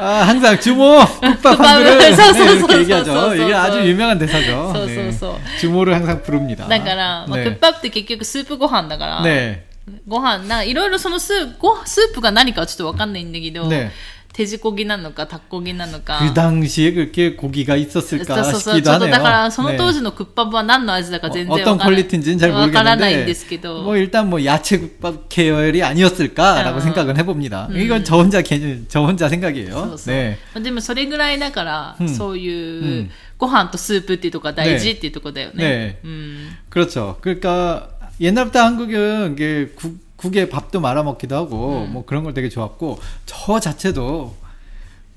[0.00, 3.20] 아 항상 주모 국밥 국밥을- 한 그릇 소, 소, 네, 소, 이렇게 소, 얘기하죠 소,
[3.28, 3.56] 소, 이게 소.
[3.58, 5.12] 아주 유명한 대사죠 소, 네.
[5.12, 5.40] 소, 소.
[5.60, 7.44] 주모를 항상 부릅니다 だから、まあ、 네.
[7.44, 9.64] クッパって結局スープご飯だから、 네
[10.08, 13.90] ご飯、なんかいろいろそのスープ、ごスープが何かはちょっとわかんないんだけど、 네.
[14.38, 16.18] 手仕込ぎなのか、タッコギなのか。
[16.20, 18.82] 그 당시에 그렇게 고기가 そう 있었을까 そうそう。
[18.82, 19.10] ち 싶기도 ょっと 하네요.
[19.12, 19.92] だから、その当 네.
[19.92, 22.04] 時のクッパは何の味だか全然 어떤 わからない。
[22.04, 23.82] 퀄리티인지는 잘 わからないん 모르겠는데 ですけど。
[23.84, 26.80] 뭐 일단 뭐 야채국밥 계열이 아니었을까라고 어.
[26.80, 27.68] 생각은 해봅니다.
[27.70, 27.78] 음.
[27.80, 29.70] 이건 저 혼자 개념, 저 혼자 생각이에요.
[29.70, 30.14] そうそう。
[30.14, 30.36] 네.
[30.52, 32.48] まあでもそれぐらいだから、うんそうい
[32.80, 35.98] う、うんご飯とスープっていうとこが大事ねっていうとこだよね。
[36.02, 36.04] 네.
[36.04, 36.48] うん。
[36.70, 37.18] 그렇죠.
[37.20, 37.88] 그러니까
[38.19, 41.93] 옛날부터 한국은 이게 국, 국에 밥도 말아 먹기도 하고 음.
[41.93, 44.35] 뭐 그런 걸 되게 좋았고 저 자체도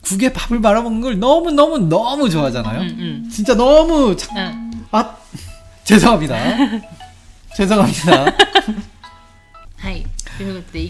[0.02, 2.80] 국에 밥을 말아 먹는 걸 너무 너무 너무 좋아하잖아요.
[2.80, 3.30] 음, 음.
[3.30, 4.72] 진짜 너무 참...
[4.90, 5.16] 아
[5.84, 6.36] 죄송합니다.
[7.56, 8.26] 죄송합니다.
[9.76, 10.04] 하이.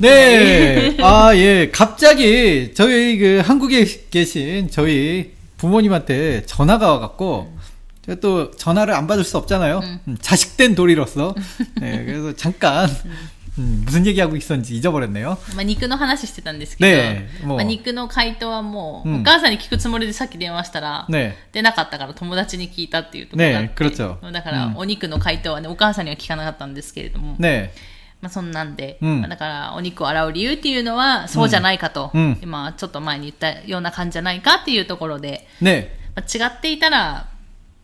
[0.00, 0.96] 네.
[1.00, 1.70] 아, 예.
[1.70, 7.52] 갑자기 저희 그 한국에 계신 저희 부모님한테 전화가 와갖고
[8.21, 9.79] 또 전화를 안 받을 수 없잖아요.
[9.79, 9.99] 음.
[10.07, 11.35] 음, 자식된 도리로서.
[11.75, 12.05] 네.
[12.05, 12.89] 그래서 잠깐
[13.59, 15.37] 음, 무슨 얘기하고 있었는지 잊어버렸네요.
[15.55, 21.33] まあ、肉の話してたんですけど、ねえもうまあ、肉の回答はもう、うんお母さんに聞くつもりでさっき電話したら、 네.
[21.51, 27.71] 出なかったから友達に聞いたっていうところがあって、ねえ그렇죠 だから、うんお肉の回答はね、お母さんには聞かなかったんですけれども、 네.
[28.21, 35.89] まあ、そんなんで、うんまあだから、お肉を洗う理由っていうのは、そうじゃないかと、うん今、ちょっと前に言ったような感じじゃないかっていうところで、 네.
[36.15, 37.25] まあ、違っていたら、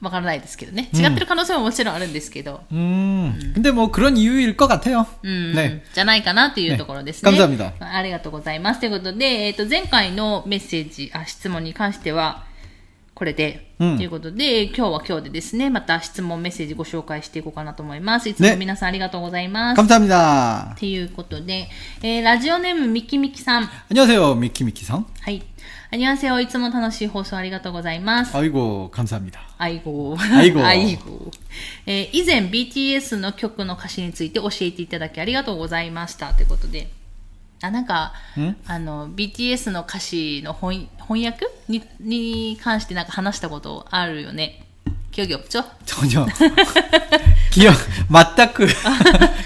[0.02, 0.90] わからないですけどね。
[0.94, 5.08] うん違ってる可能性ももちろんあるんですけど、 음, 근데 뭐 그런 이유일 것 같아요.
[5.24, 5.82] うん、 네.
[5.94, 7.32] じゃないかなっていうところですね。
[7.32, 8.82] ね감사합니다 ありがとうございます。
[8.82, 12.44] ということで、えっ、と、前回のメッセージ、あ、質問に関しては、
[13.18, 18.28] これで、うんということで、今日は今日でですね、また質問、メッセージご紹介していこうかなと思います。
[18.28, 19.78] いつもね皆さんありがとうございます。
[19.80, 20.72] 감사합니다.
[20.74, 21.70] っていうことで、
[22.02, 23.70] えーラジオネームミキミキさん。
[23.92, 25.06] 안녕하세요, 미키미키상.
[25.22, 25.44] はい。
[25.92, 28.36] あにわせよ、いつも楽しい放送ありがとうございます。
[28.36, 29.42] 아이고, 감사합니다.
[29.60, 31.32] アイゴアイゴアイゴ
[31.86, 36.34] えー以前 BTS の曲の歌詞について教えていただきありがとうございました。
[36.34, 36.90] ということで。
[37.62, 44.64] あ、なんか、んあの、BTS の歌詞の翻翻訳にに関してなんか話したことあるよね。
[45.12, 45.64] 記憶없죠?
[45.86, 46.26] 전혀.
[47.52, 47.76] 기억,
[48.10, 48.66] 맞다크.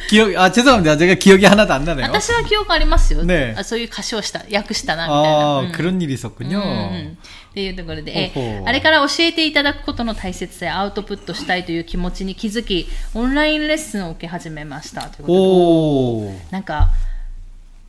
[0.10, 0.96] 기억, 아, 죄송합니다.
[0.98, 2.06] 제가 기억이 하나도 안 나네요.
[2.06, 3.24] 私は記憶ありますよ。
[3.26, 5.30] ねあそういう歌詞をした、訳したな、みたいな。
[5.30, 6.58] 아, うん 그런 일이 있었군요.
[6.58, 7.18] うんうん
[7.52, 15.02] っていうところで、えほうほうあれから教えていただくことの大切さやアウトプットしたいという気持ちに気づき、オンラインレッスンを受け始めました。
[15.02, 16.34] ということで 오.
[16.52, 16.90] なんか、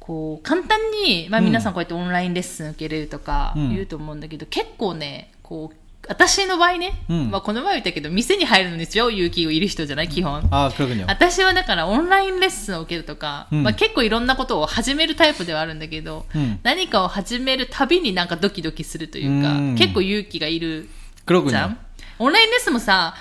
[0.05, 5.77] こう簡単に、まあ、皆さんこうやってオンラインレッスン受けれるとか言うと思うんだけど、うん、結構ねこう
[6.09, 10.09] 私の場合ね、うん、まあこの前言ったけど店に入るのに超勇気をいる人じゃない？
[10.09, 10.69] 基本、うん、あ
[11.07, 16.25] 私はだからオンラインレッスンを受けるとか、まあ、結構いろんなことを始めるタイプではあるんだけど、
[16.63, 20.89] 何かを始めるたびになんかドキドキするというか、結構勇気がいる
[21.25, 21.77] じゃん？
[22.19, 23.15] オンラインレッスンもさ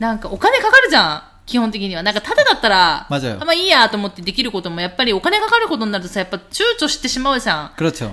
[0.00, 1.22] なんかお金かかるじゃん。
[1.48, 2.02] 基本的には。
[2.02, 7.72] なんか、ただだったら、まあまいいやと思ってできることも、やっぱりお金かかることになるとさ、やっぱ躊躇してしまうじゃん。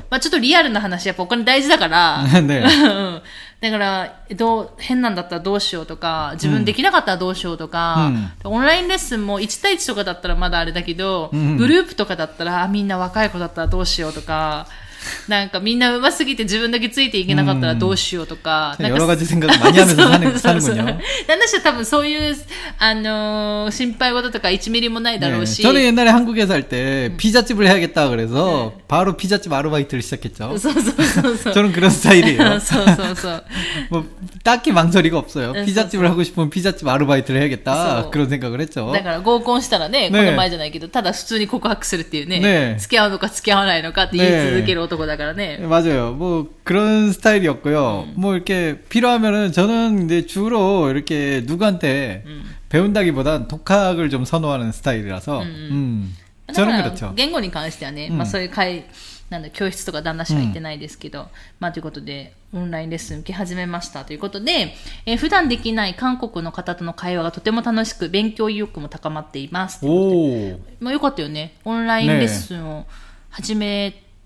[0.09, 2.23] まあちょっとリアルな話、やっぱお金大事だから。
[3.61, 8.11] だから、どう、変なんだったらどうしようとか、自分できなかったらどうしようとか、
[8.43, 14.67] うん、オンラインレッスンも1対1とかだったらまだあれだけど、うん、グループとかだったら、みんな若い子だったらどうしようとか、
[15.28, 20.98] なんかみんな上手すぎて自分だけついていけなかったらどうしようとか、なんか 여러 가지 생각을 많이 하면서 사는, そうそう 사는군요.
[21.28, 22.36] 私は多分そういう、
[22.78, 30.58] あのー心配事とか1ミリもないだろ 네, うし、 저는 옛날에 한국에 살 때 피자집을 해야겠다 그래서 바로 피자집 아르바이트를 시작했죠.
[30.58, 31.54] そうそうそうそう。
[31.54, 32.58] 저는 그런 스타일이에요.
[32.60, 33.44] そうそうそう。
[33.90, 34.04] 뭐
[34.42, 35.52] 딱히 망설이가 없어요.
[35.52, 38.90] 네, 피자집을 하고 싶으면 피자집 아르바이트를 해야겠다 そう 그런 생각을 했죠.
[38.92, 45.58] だから合コンしたらね、ねこの前じゃないけど、ただ普通に告白するっていうね、ね付き合うのか付き合わないのかって言い続ける男 だからね。
[45.60, 46.12] 네, 맞아요.
[46.12, 48.08] 뭐 그런 스타일이었고요.
[48.14, 52.24] 뭐 이렇게 필요하면은 저는 이제 주로 이렇게 누구한테
[52.68, 56.14] 배운다기보단 독학을 좀 선호하는 스타일이라서 음,
[56.46, 57.14] だか 저는 ら 그렇죠.
[57.14, 58.84] 言語に関してはね、うんまあそういう会、
[59.28, 61.28] なんだ、教室とか旦那氏は行ってないですけど、
[61.60, 64.74] まあということで、オンラインレッスン受け始めましたということで、
[65.06, 69.86] えー普段できない韓国の方との会話がとても楽しく、勉強意欲も高まっています。
[69.86, 70.58] 오.
[70.80, 71.54] まあよかったよね。
[71.64, 72.86] オンラインレッスンを
[73.30, 74.02] 始め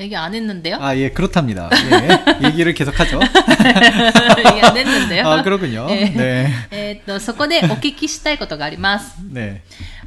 [0.00, 0.78] 얘기 안 했는데요?
[0.80, 1.70] 아, 예, 그렇답니다.
[2.42, 3.20] 예, 얘기를 계속하죠.
[3.20, 5.24] 얘기 안 했는데요?
[5.24, 5.86] 아, 그렇군요.
[5.88, 6.48] えー 네.
[6.72, 9.14] えーっと、そこでお聞きしたいことがあります。
[9.32, 9.60] 네.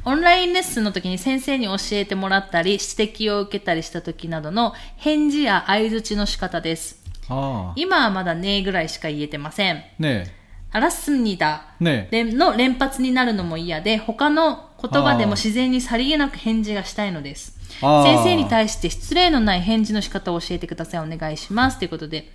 [0.04, 7.02] オンラインレッスンの時に先生に教えてもらったり、指摘を受けたりした時などの返事や相槌の仕方です。
[7.30, 9.82] 아, 今はまだねぐらいしか言えてません。
[9.98, 10.26] 네.
[10.70, 11.62] あらすみだ。
[11.80, 12.10] 네.
[12.36, 17.51] の連発になるのも嫌で、他の言葉でも自然にさりげなく返事がしたいのです。
[17.80, 21.00] あー先生に対して失礼のない返事の仕方を教えてください。
[21.00, 21.78] お願いします。
[21.78, 22.30] ということで、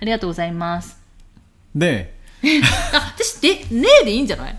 [0.00, 0.96] ありがとうございます。
[1.76, 2.08] 네.
[2.92, 4.56] あ、私、で、ねえでいいんじゃない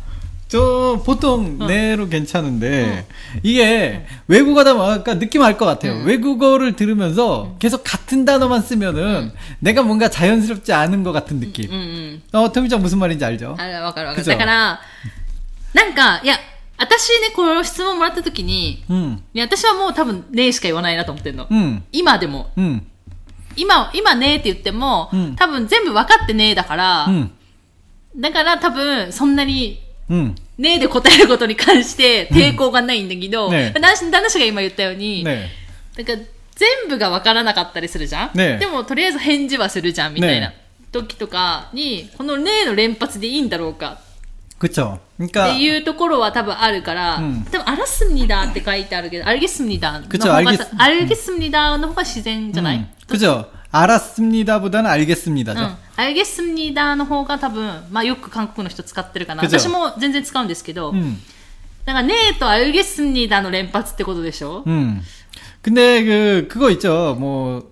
[0.49, 3.05] 저 보통 네로 괜찮은데
[3.43, 6.03] 이게 외국어다 보니까 느낌 알 것 같아요.
[6.05, 11.69] 외국어를 들으면서 계속 같은 단어만 쓰면은 내가 뭔가 자연스럽지 않은 것 같은 느낌.
[11.69, 12.21] うんうん。
[12.33, 13.55] 어, 토미짱 무슨 말인지 알죠?
[13.59, 14.15] あわかるわかる。
[14.15, 14.79] くぞだから、
[15.73, 16.35] なんか、いや、
[16.76, 21.46] 私ね、この質問もらった時に、うん、私はもう多分、ねえしか言わないなと思ってるの。
[21.48, 22.50] うん、今でも。
[22.56, 22.86] うん、
[23.56, 27.32] 今、今ねえって言っても、うん、多分全部分かってねえだから、うん、
[28.16, 35.50] だから多分、そんなに、ねえで答えることに関して抵抗がないんだけど、うんね、旦那氏が今言ったように、ね、
[36.02, 36.12] んか
[36.54, 40.52] 全部が分からなかったりするじゃん、ね、でもとりあえず返事はするじゃんみたいな、
[40.92, 44.00] 時とかに、このねえの連発でいいんだろうか
[44.59, 44.99] 그쵸.
[45.21, 53.45] って 그러니까 いうところは多分あるから、うん多分アラスミニダって書いてあるけど、アルゲスミニダのくちょ方が、アルゲスアルゲスミニダの方が自然じゃない、 음, 그죠.
[53.71, 55.59] 알았습니다보다는 알겠습니다죠.
[55.59, 55.77] うん。
[55.95, 59.43] アルゲスミニダの方が多分、まあよく韓国の人使ってるかな。
[59.43, 61.17] くちょ私も全然使うんですけど、 음,
[61.85, 65.01] なんかねえとアルゲスミニダの連発ってことでしょ、 음.
[65.61, 67.15] 근데 그 그거 있죠.
[67.19, 67.63] 뭐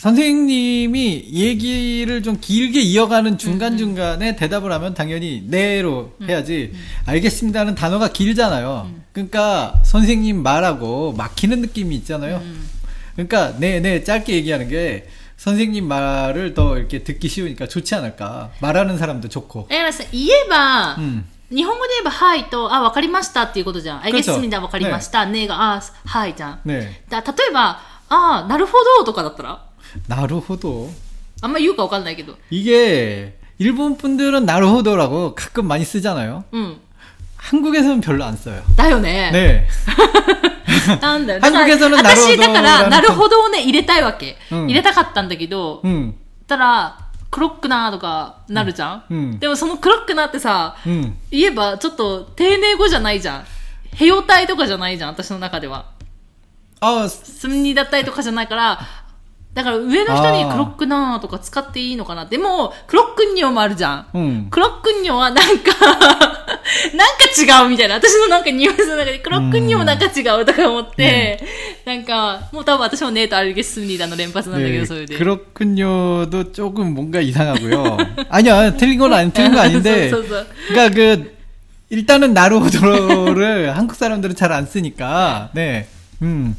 [0.00, 6.74] 선생님이 얘기를 좀 길게 이어가는 중간 중간에 대답을 하면 당연히 네로 해야지.
[7.06, 8.90] 알겠습니다는 단어가 길잖아요.
[9.12, 12.42] 그러니까 선생님 말하고 막히는 느낌이 있잖아요.
[13.14, 18.50] 그러니까 네네 짧게 얘기하는 게 선생님 말을 더 이렇게 듣기 쉬우니까 좋지 않을까.
[18.60, 19.68] 말하는 사람도 좋고.
[19.70, 21.24] だからさ、言えば、 음.
[21.50, 24.02] 日本語で言えば、はいと、あ、わかりましたっていうことじゃん。
[24.02, 25.26] アルゲスミニダくちょわかりました。
[25.26, 26.60] ねえが、あ、はいじゃん。
[26.64, 26.88] 네.
[27.08, 27.78] だ例えば、
[28.08, 29.62] あなるほどとかだったら
[30.08, 30.90] 나루호도.
[31.42, 32.36] あんま言うかわかんないけど。
[32.50, 36.44] 이게 일본 분들은 나루호도라고 가끔 많이 쓰잖아요.
[36.52, 36.80] うん。
[37.36, 38.62] 한국에서는 별로 안 써요.
[38.76, 39.30] だよね。
[39.32, 39.66] 네.
[41.00, 41.40] なんだよ。
[41.40, 44.36] 韓国語のだから私、なるほどだから、なんてなるほどをね、入れたいわけ。
[44.50, 46.14] うん入れたかったんだけど、 음,
[46.46, 46.98] たら、
[47.30, 51.14] クロックなーとかなるじゃん、うんでもそのクロックなーってさ、 음.
[51.30, 53.44] 言えばちょっと丁寧語じゃないじゃん。
[53.94, 55.86] へよ体とかじゃないじゃん、私の中では。
[56.80, 58.80] 아, すみにだったりとかじゃないから、
[59.54, 62.26] だから上の人にあークロックなーとか使っていいのかな。
[62.26, 64.06] でも、クロックンニョもあるじゃん。
[64.14, 64.50] 음.
[64.50, 67.94] クロックンニョはなんか なんか違うみたいな。
[67.94, 71.42] 私のなんかニュースの中で、クロックンニョもなんか違うとか思って、
[71.86, 75.16] なんか、もう多分私もネートアルゲスミニダの連発なんだけ 네, ど、それで。
[75.16, 77.96] 그렇군요도 조금 뭔가 이상하고요.
[78.28, 80.10] 아니야, 틀린 건 아니, 틀린 거 아닌데.
[80.10, 80.46] そうそうそう。
[80.68, 81.34] 그러니까 그
[81.88, 85.48] 일단은 나루호도를 한국 사람들은 잘 안 쓰니까.
[85.54, 85.86] 네.
[86.20, 86.54] 음.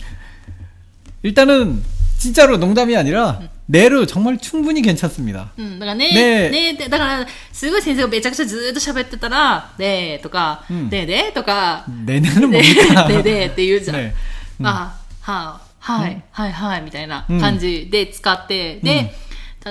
[1.21, 1.83] 일단은
[2.21, 5.51] 진짜로 농담이 아니라 내로 정말 충분히 괜찮습니다.
[5.57, 13.07] うん、だからね、ねねって、だから、すごい先生がめちゃくちゃずーっと喋ってたら、ねえとか、うんねえでとか、 내내는 ね 뭡니까?
[13.11, 13.97] えでって言うじゃん。
[13.97, 14.13] 네.
[14.61, 14.65] 음.
[14.65, 19.13] あ、はあ、はい、はい、はい、みたいなうん感じで使って、で、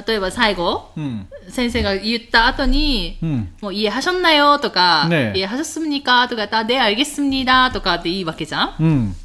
[0.06, 1.26] 例えば最後、 음.
[1.48, 3.48] 先生が言った後に、 음.
[3.62, 9.12] もう家はしょんなよとか、ね家はしょすむにかとか言ったら、で、あげすむにだとかっていいわけじゃん 음.
[9.12, 9.16] だ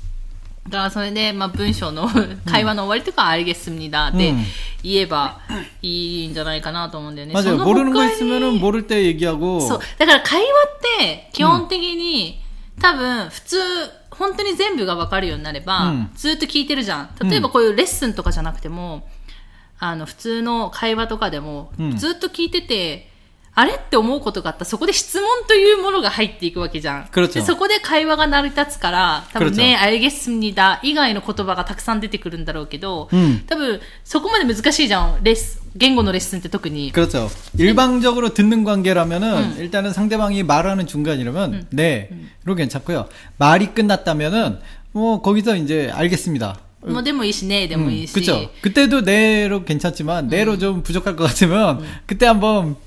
[0.69, 2.08] からそれで、まあ、文章の
[2.45, 4.43] 会話の終わりとか、あげすむにだってうん
[4.84, 5.39] 言えば
[5.82, 7.34] いいんじゃないかなと思うんだよね。
[7.34, 7.43] 맞아요.
[7.43, 9.62] その 모르는 거 他に 있으면은 모를 때 얘기하고.
[9.62, 9.80] そう。
[9.97, 10.49] だから会話っ
[10.99, 12.41] て、基本的に、
[12.80, 13.58] 多分、普通、
[14.12, 17.10] 本当に全部が分かるようになれば、うんずっと聞いてるじゃん。
[17.27, 19.08] 例えばこういうレッスンとかじゃなくても、
[19.80, 23.10] あの、普通の会話とかでも、うんずっと聞いてて、
[23.56, 27.04] あれって思うことがあったら、そこで質問というものが入っていくわけじゃん。
[27.12, 35.19] 그렇죠 でそこで会話が成り立つから、多分 그렇죠 ね、あれげすみだ以外の言葉がたくさん出てくるんだろうけど、うん多分、そこまで難しいじゃん。
[35.21, 36.93] レッスン、言語のレッスンって特に。
[36.93, 37.30] 그렇죠.
[37.58, 39.56] 일방적으로 듣는 관계라면은 음.
[39.60, 43.10] 일단은 상대방이 말하는 중간이라면 네로 괜찮고요.
[43.38, 44.60] 말이 끝났다면은
[44.93, 46.58] 뭐 거기서 이제 알겠습니다.
[46.88, 48.13] もうでもいいしね、でもいいし。
[48.13, 48.49] 그렇죠.
[48.62, 52.77] 그때도 네로 괜찮지만 네로 좀 부족할 것 같으면 그때 한번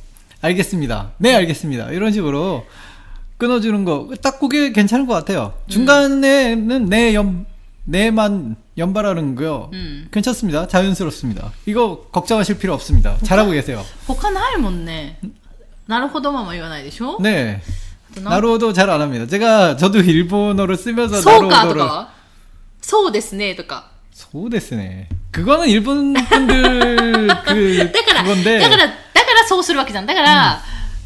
[0.41, 1.13] 알겠습니다.
[1.19, 1.91] 네 알겠습니다.
[1.91, 2.67] 이런 식으로
[3.39, 5.55] 끊어주는 거 딱 그게 괜찮을 것 같아요.
[5.69, 7.47] 중간에는 네 연,
[7.85, 9.71] 네만 연발하는 거요.
[9.73, 10.09] 음.
[10.11, 10.67] 괜찮습니다.
[10.69, 11.53] 자연스럽습니다.
[11.67, 13.17] 이거 걱정하실 필요 없습니다.
[13.23, 13.85] 잘하고 계세요.
[14.07, 15.19] 他ないもんね。
[15.87, 17.61] なるほどまま言わないでしょ 네.
[18.13, 19.27] あとな 나로도 잘 안 합니다.
[19.27, 22.09] 제가 저도 일본어를 쓰면서 そうかと 나로도를 か
[22.81, 23.91] そうですねとか。
[24.13, 25.09] 소데스네.
[25.33, 28.93] 그거는 일본 분들 그 だから、 그건데 だから、だから
[29.50, 30.06] そうするわけじゃん。
[30.06, 30.62] だから、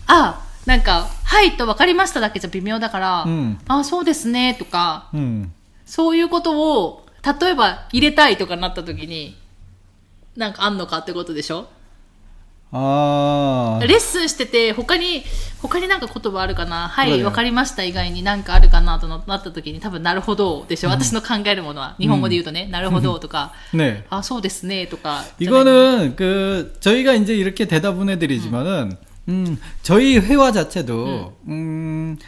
[0.08, 5.50] あ、なんか、はいと分かりましただけじゃ微妙だから、うんあ、そうですねとか、 음.
[5.86, 7.06] そういうことを、
[7.42, 9.38] 例えば入れたいとかなった時に、
[10.36, 11.70] なんかあんのかってことでしょ？
[12.73, 13.79] 아.
[13.81, 15.25] レッスンしてて、他に、
[15.63, 21.97] 他になんか言葉あるかなはい、そうだねわかりました以外になんかあるかなとなった時に、多分なるほどでしょ、私の考えるものは。
[21.99, 24.03] 日本語で言うとね、なるほどとか、 네.
[24.11, 25.25] あ、そうですねとか。
[25.41, 28.99] じゃない 이거는 그 저희가 이제 이렇게 대답은 해드리지만은
[29.31, 32.19] 음 저희 회화 자체도 음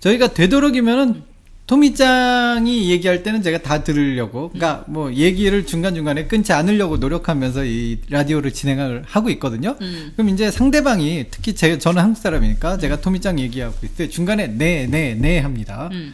[0.00, 1.24] 저희가 되도록이면은
[1.67, 7.99] 토미짱이 얘기할 때는 제가 다 들으려고 그러니까 뭐 얘기를 중간 중간에 끊지 않으려고 노력하면서 이
[8.09, 9.77] 라디오를 진행을 하고 있거든요.
[9.81, 10.11] 음.
[10.15, 14.85] 그럼 이제 상대방이 특히 제 저는 한국 사람이니까 제가 토미짱 얘기하고 있을 때 중간에 네
[14.87, 15.89] 네 네 합니다.
[15.91, 16.13] うん。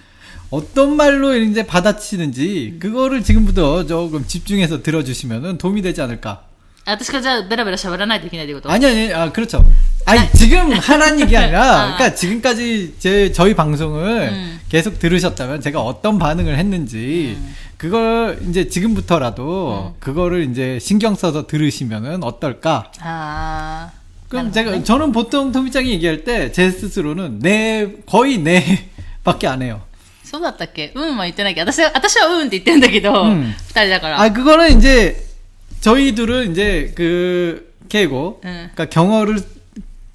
[0.49, 6.43] 어떤 말로 이제 받아치는지 그거를 지금부터 조금 집중해서 들어주시면은 도움이 되지 않을까.
[6.86, 9.64] あ私がじゃあベラベラ喋らないといけないってこと 아니 아니 아 그렇죠.
[10.04, 11.94] 아니 지금 하라는 얘기 아니라 아.
[11.96, 14.60] 그러니까 지금까지 제 저희 방송을 음.
[14.68, 17.38] 계속 들으셨다면 제가 어떤 반응을 했는지
[17.76, 22.90] 그걸 이제 지금부터라도 그거를 이제 신경 써서 들으시면은 어떨까?
[23.00, 23.90] あ
[24.28, 24.82] 그럼 나는 제가 네.
[24.82, 29.82] 저는 보통 토미짱이 얘기할 때 제 스스로는 네 거의 네밖에 안 해요.
[30.24, 34.20] そうだったっけうんは言ってないけど、私は、私はうんって言ってんだけど、二、うん人だから。
[34.22, 35.22] 아 그거는 이제
[35.81, 38.69] 저희 둘은 이제 그 계고 응.
[38.73, 39.39] 그러니까 경어를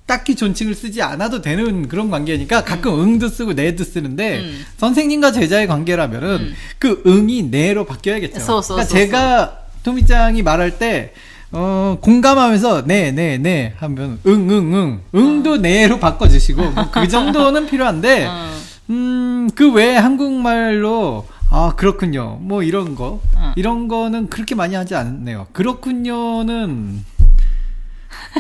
[0.07, 4.53] 딱히 존칭을 쓰지 않아도 되는 그런 관계니까 가끔 응도 쓰고 네도 쓰는데 응.
[4.77, 6.55] 선생님과 제자의 관계라면은 응.
[6.79, 8.41] 그 응이 네로 바뀌어야겠죠.
[8.41, 11.13] 소, 소, 그러니까 소, 제가 토미짱이 말할 때
[11.53, 15.01] 어, 공감하면서 네, 네, 네 하면 응, 응, 응.
[15.15, 18.63] 응도 네로 바꿔 주시고 뭐 그 정도는 필요한데 うん。
[18.91, 22.38] 음, 그 외에 한국말로 아, 그렇군요.
[22.42, 23.22] 뭐 이런 거.
[23.38, 23.54] 응.
[23.56, 25.48] 이런 거는 그렇게 많이 하지 않네요.
[25.54, 27.06] 그렇군요는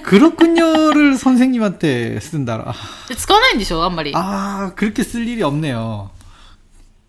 [0.03, 2.74] 그렇군요를 선생님한테 쓴다라.
[3.08, 4.12] で使わないんでしょあんまり。
[4.16, 6.10] 아, 그렇게 쓸 일이 없네요.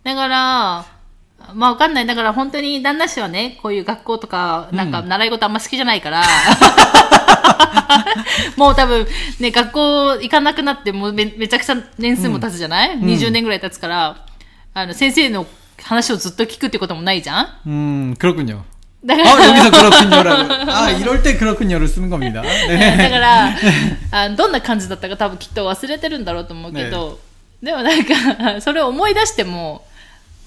[0.05, 0.85] だから、
[1.55, 2.07] まあわかんない。
[2.07, 6.23] だから本当に旦那氏はね、こういう学校とか、なんか習い事あんま好きじゃないから、
[8.57, 9.07] もう多分
[9.41, 12.99] ね、学校行かなくなってもうめめちゃくちゃ年数も経つじゃない、?
[13.01, 14.27] 20 年ぐらい経つから、
[14.75, 15.47] あの、先生の
[15.83, 18.63] 話をずっと聞くってこともないじゃん 음, 그렇군요.
[19.05, 20.73] だか 어, ら、 여기서 그렇군요라고.
[20.73, 22.43] 아, 이럴 때 그렇군요를 쓰는 겁니다.
[22.43, 23.09] だ 네.
[23.11, 23.55] から
[24.11, 27.21] あどんな感じだったか多分きっと忘れてるんだろうと思うけど、
[27.63, 29.87] でもなんかそ れを思い出しても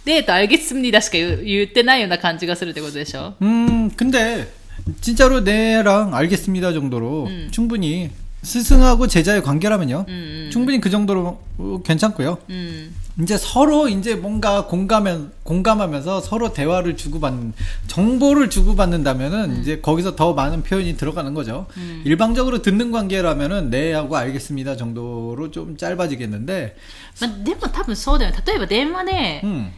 [0.04, 4.52] デート알겠습니다しか言う言ってないような感じがするってことでしょ 음, 근데
[5.00, 7.48] 진짜로 네랑 알겠습니다 정도로 음.
[7.52, 8.10] 충분히
[8.46, 10.06] 스승하고 제자의 관계라면요.
[10.08, 12.40] 음, 충분히 그 정도로 어, 괜찮고요.
[12.50, 12.96] うん。
[13.22, 17.54] 이제 서로 이제 뭔가 공감면 공감하면서 서로 대화를 주고받는
[17.88, 21.68] 정보를 주고받는다면은 이제 거기서 더 많은 표현이 들어가는 거죠.
[22.06, 26.76] 일방적으로 듣는 관계라면은 네 하고 알겠습니다 정도로 좀 짧아지겠는데,
[27.22, 28.38] まあ、でも多分そうだよね。
[28.48, 29.72] 例えば電話で、 음,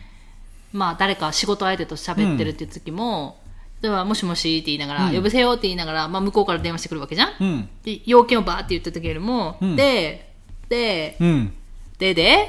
[0.71, 3.46] まあ誰か仕事相手と喋ってるっていう時も、例
[3.80, 7.68] では、もしもしって言いながら、うん呼ぶせよって言いながら、まあ、向こうから電話してくるわけじゃん、うん。
[7.84, 10.28] で、要件をばーって言った時よりも、うんで、
[10.68, 11.52] で、うん。
[11.98, 12.48] でで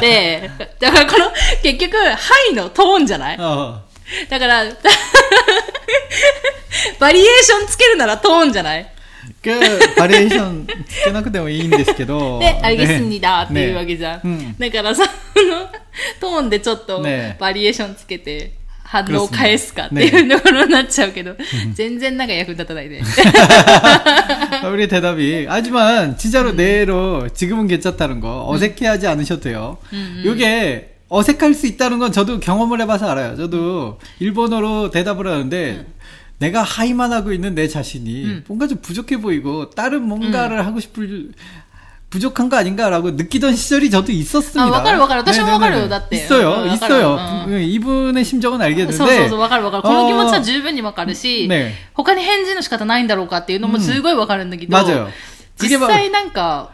[0.00, 1.30] で、だからこの、
[1.62, 2.12] 結局、は
[2.50, 3.38] いのトーンじゃない？
[3.38, 3.44] だ
[4.38, 4.64] から、
[6.98, 8.86] バリエーションつけるならトーンじゃない？
[9.96, 12.38] バリエーションつけなくてもいいんですけど。
[12.44, 14.38] で、あげすんにだっていうわけじゃん。
[14.38, 15.04] ねうんだからさ、
[15.34, 15.68] その
[16.20, 17.02] トーンでちょっと
[17.38, 18.52] バリエーションつけて、
[18.91, 21.35] 反応を 그렇습니다 返すかっていうところになっちゃうけど、
[21.73, 23.01] 全然なんか役に立たないで。
[24.71, 29.77] 우리 대답이 하지만 진짜로 네로 지금은 괜찮다는 거 어색해하지 않으셔도 돼요.
[30.23, 33.35] 이게 어색할 수 있다는 건 저도 경험을 해봐서 알아요.
[33.35, 35.85] 저도 일본어로 대답을 하는데
[36.39, 41.31] 내가 하이만 하고 있는 내 자신이 뭔가 좀 부족해 보이고 다른 뭔가를 하고 싶을
[42.11, 44.63] 부족한 거 아닌가라고 느끼던 시절이 저도 있었습니다.
[44.63, 45.19] 아, わかるわかる。
[45.21, 45.87] 私もわかるよ。
[45.87, 45.89] 네네네.
[45.89, 46.15] だって。
[46.15, 47.15] 있어요, うんわかる 있어요.
[47.47, 48.93] うん 음, 이분의 심정은 そう 알겠는데.
[48.97, 49.83] そうそう、わかるわかる。
[49.83, 51.73] この気持ちは 어, 十分にわかるし、 네.
[51.93, 55.07] 他に返事の仕方ないんだろうかっていうのもすごいわかるんだけど、 맞아요.
[55.59, 56.69] 実際なんか、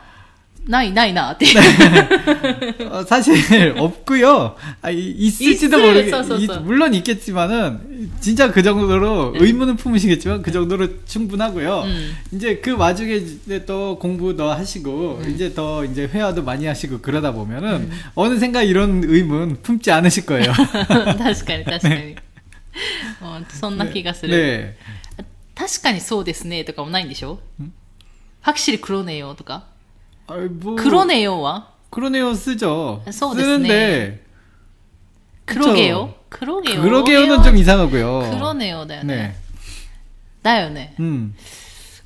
[0.68, 1.60] ないないなってい う。
[2.90, 3.36] 어, 사실
[3.78, 4.56] 없고요.
[4.82, 6.10] 아, 이- 있을지도 있을- 모르겠.
[6.10, 6.62] 써, 써, 이- 써.
[6.62, 11.82] 물론 있겠지만은 진짜 그 정도로 의문은 품으시겠지만 그 정도로 충분하고요.
[11.84, 12.16] 음.
[12.32, 17.92] 이제 그 와중에 이제 또 공부도 하시고 이제 더 이제 회화도 많이 하시고 그러다 보면은
[18.16, 20.54] 어느샌가 이런 의문 품지 않으실 거예요.
[20.54, 22.16] 確かに確かに。
[23.22, 24.34] うんそんな気がする。
[24.34, 24.76] 네.
[25.56, 27.40] 確かにそうですねとかもないんでしょ
[28.44, 29.66] 확실히그러네요とか。
[30.37, 33.03] 뭐 그러네요와 그러네요 쓰죠.
[33.11, 34.25] 쓰는데
[35.45, 36.15] 그러게요.
[36.29, 36.83] 그러게요.
[36.83, 38.31] 그러게요는 좀 이상하고요.
[38.31, 38.85] 그러네요.
[38.85, 39.03] 네.
[39.03, 39.17] 네.
[39.17, 39.35] 네.
[40.43, 40.95] 나요, 네.
[41.01, 41.35] 음.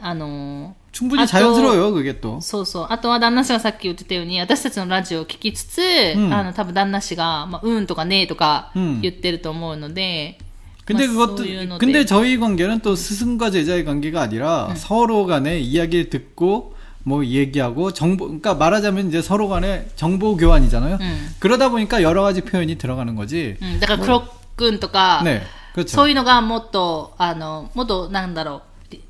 [0.00, 2.40] あの 충분히 아, 자연스러워요, 그게 또.
[2.40, 2.86] そうそう。
[2.90, 5.80] あとは旦那氏がさっき言ってたように、私たちのラジオを聞きつつ、
[6.16, 10.38] んあの、多分旦那氏が、まあ、うんとかねとかうん言ってると思うので、
[10.86, 16.10] 근데 まあ 그것도 そういうので 근데 저희 관계는 또 스승과 제자의 관계가 아니라 서로 간에 이야기를
[16.10, 20.98] 듣고 뭐 얘기하고 정보 그러니까 말하자면 이제 서로 간에 정보 교환이잖아요.
[21.00, 21.28] うん。
[21.40, 23.56] 그러다 보니까 여러 가지 표현이 들어가는 거지.
[23.60, 23.80] うん。
[23.80, 24.24] だから、黒
[24.56, 25.40] くんとか、 네.
[25.74, 25.88] 그렇죠.
[25.88, 28.62] そういうのがもっと、あの、もっと、なんだろう、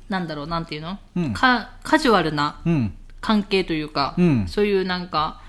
[0.09, 2.91] なんだろう、なんていうの、うんかカジュアルな 음.
[3.21, 5.41] 関係というか、うんそういうなんか、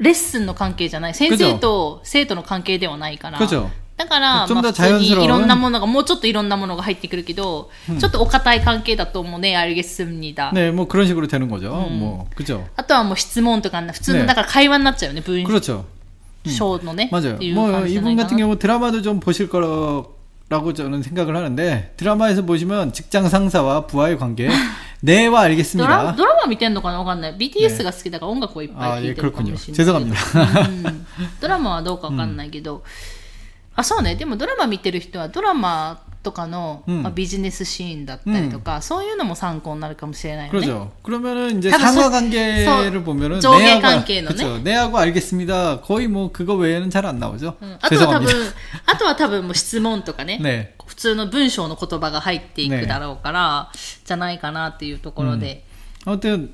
[0.00, 1.14] レッスンの関係じゃない。
[1.14, 3.38] 先生と生徒の関係ではないから。
[3.38, 3.68] 그죠.
[3.96, 7.68] だ だから、ちょっとまあ、普通に 자연스러운 いろんなものが、もうちょっといろんなものが入ってくるけど、
[7.98, 10.52] ちょっとお堅い関係だと思うね、알겠습니다。
[10.54, 11.72] 네, 뭐 그런 식으로 되는 거죠.
[11.72, 12.64] 뭐 그죠.
[12.76, 15.84] あとはもう質問とか、普通の、ねだから会話になっちゃうよね、文 그렇죠.
[16.46, 17.08] 章のね。
[17.10, 17.34] 맞아요.
[17.34, 20.11] っていう 뭐 感じじゃない 이분 か 같은 な 경우 드라마도 좀 보실 거
[20.52, 24.48] 라고 저는 생각을 하는데 드라마에서 보시면 직장 상사와 부하의 관계
[25.02, 26.12] 네와 ドラ 알겠습니다.
[26.16, 27.36] ドラマ見てんのかなわかんない。
[27.36, 29.56] BTS が好きだから音楽をいっぱ 아 い聴 예 いてるかも 그렇군요.
[29.56, 29.92] しれないけど。
[29.92, 30.60] 죄송합니다.
[30.60, 31.06] うん
[31.40, 32.82] ドラマはどうかわかんないけど、
[33.76, 34.16] あ、そうね。
[34.16, 40.60] でもドラマ見てる人はドラマ とかの、うんまあ、ビジネスシーンだったりとか、そういうのも参考になるかもしれないよね。
[40.60, 40.92] 그렇죠.
[41.02, 44.58] 그러면은 이제 다들 소- 상하관계를 소- 보면은 조개 네하고 관계는 그렇죠.
[44.58, 45.80] 네하고 알겠습니다.
[45.80, 47.56] 거의 뭐 그거 외에는 잘 안 나오죠.
[47.62, 48.54] うんあとは多分 죄송합니다.
[48.86, 50.38] 、あとは多分もう質問とかね。
[50.42, 50.74] 네.
[50.86, 53.70] 普通の文章の言葉が入っていくだろうから、
[54.04, 55.64] じゃないかなっていうところで。
[56.04, 56.50] 아무튼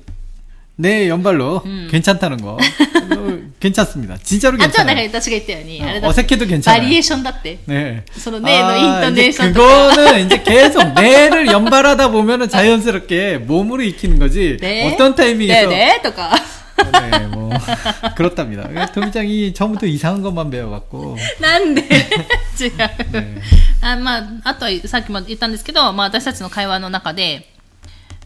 [0.77, 3.18] 내 연발로 괜찮다는 거 어,
[3.59, 4.17] 괜찮습니다.
[4.23, 5.09] 진짜로 あとはなんか 괜찮아요.
[5.09, 6.99] 私が言ったように、 어, あれだ 어색해도 バリエ 괜찮아요.
[6.99, 7.59] ーションだって。
[7.67, 8.03] 네.
[8.17, 9.95] そのねのイントネー 이제 ションとか。
[9.95, 14.57] 그거는 이제 계속 내를 연발하다 보면은 자연스럽게 몸으로 익히는 거지.
[14.61, 16.31] ね 어떤 타이밍에서 ねねとか。
[16.75, 17.49] 네, 뭐
[18.17, 18.67] 그렇답니다.
[18.91, 22.71] 도미짱이 처음부터 이상한 것만 배워갖고 なんで違う。
[23.11, 23.41] 네.
[23.81, 27.47] あまあ、あとはさっきも言ったんですけど、まあ、私たちの会話の中で、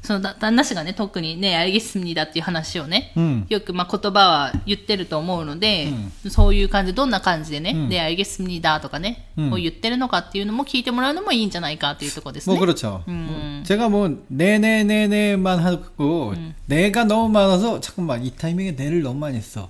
[0.04, 5.90] そのだ旦那氏がね、特にね、アイゲスミだっていう話をね、うんよくまあ言葉は言ってると思うので、
[6.30, 12.56] そういう感じで、どんな感じでね、うんで、アイゲスミだとかね、うんを言ってるのかっていうのも聞いてもらうのもいいんじゃないかっていうところですね。
[12.56, 13.04] 뭐 그렇죠.
[13.10, 13.62] 음.
[13.66, 16.34] 제가 뭐 네네네네만 하고
[16.68, 19.70] 내가 너무 많아서 잠깐만 이 타이밍에 네를 너무 많이 했어.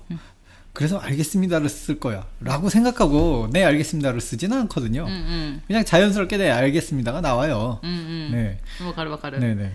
[0.74, 2.26] 그래서 알겠습니다를 쓸 거야.
[2.40, 5.06] 라고 생각하고 네 알겠습니다를 쓰지는 않거든요.
[5.06, 5.62] うんうん。
[5.68, 7.80] 그냥 자연스럽게 네 알겠습니다가 나와요.
[7.84, 8.32] うんうん。
[8.32, 8.60] 네.
[8.86, 9.40] わかるわかる。
[9.40, 9.72] 네네.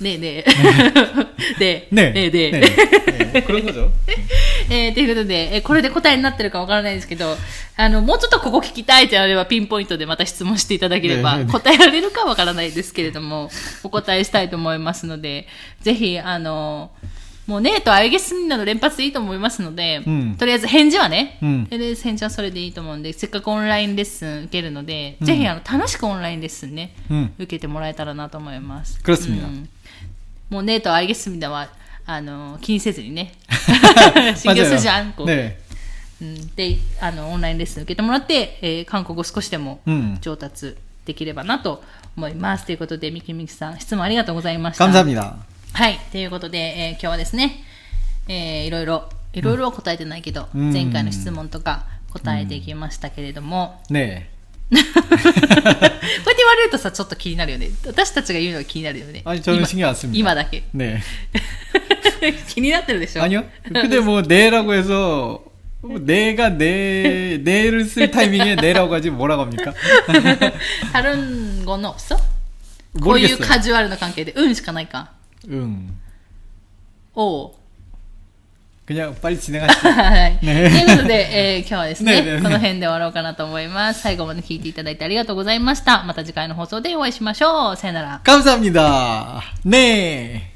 [0.00, 0.44] ねえねえ。
[1.58, 2.52] で、ねえで。
[2.52, 2.60] ね
[3.34, 3.90] え、黒魔女、
[4.92, 7.36] ということで、え、これで答えになってるかわからないですけど、
[7.76, 13.50] あの、もうちょっとここ聞きたいとあれば、ピンポイントでまた質問していただければ、答えられるかわからないですけれども、
[13.82, 15.46] お答えしたいと思いますので、
[15.80, 16.90] ぜひ、あの、
[17.46, 26.94] もうねえとあやげすんなの連発でいいと思いますので、うん、とりあえず返事はね、うん、返事はそれでいいと思うんで、せっかくオンラインレッスン受けるので、うん、ぜひあの楽しくオンラインレッスンね、
[27.38, 29.00] 受けてもらえたらなと思います。
[30.50, 31.68] もうねえとあやげすみだは、
[32.04, 33.34] あの、気にせずにね、
[34.36, 35.24] 新業筋あんこ。
[35.24, 35.60] ね
[36.20, 39.80] うん、であのオンラインレッスン受けてもらって、えー、韓国語少しでも
[40.22, 40.74] 上達
[41.04, 41.82] できればなと
[42.16, 42.64] 思います。
[42.66, 44.84] ということで、ミキミキさん、質問ありがとうございました。
[45.75, 45.75] 감사합니다.
[45.75, 45.99] はい。
[46.11, 47.63] ということで、えー今日はですね、
[48.27, 54.27] えーいろいろ、いろいろは答えてないけど、うん前回の質問とか答えていきましたけれども、 네.
[54.71, 54.95] こ うやって
[56.37, 57.69] 言われるとさ、ちょっと気になるよね。
[57.85, 59.21] 私たちが言うのが気になるよね。
[59.25, 60.17] 아니 저는 今 신경 안 씁니다.
[60.19, 60.63] 今だけ。
[60.73, 61.01] 네.
[62.47, 63.43] 気になってるでしょ 아니요.
[63.63, 65.43] 근데 뭐 네라고 해서
[65.81, 69.73] 뭐 내가 네 네를 쓸 타이밍에 네라고 하지 뭐라고 합니까?
[70.93, 72.15] 다른 거는 없어?
[73.01, 73.47] こういう 모르겠어요.
[73.47, 75.11] カジュアルな関係で、うんしかないか。
[75.49, 75.97] 응.
[77.15, 77.51] おう。
[78.85, 79.89] 그냥 빨리 진행하시죠.
[79.89, 80.39] は い。
[80.39, 84.01] と ねいうことで、えー今 日はですねねねねこの辺で終わろうかなと思います。
[84.01, 86.03] 最後まで聞いていただいてありがとうございました。
[86.03, 87.75] また次回の放送でお会いしましょう。
[87.77, 88.21] さよなら。
[88.23, 89.41] 감사합니다.
[89.65, 90.51] 네.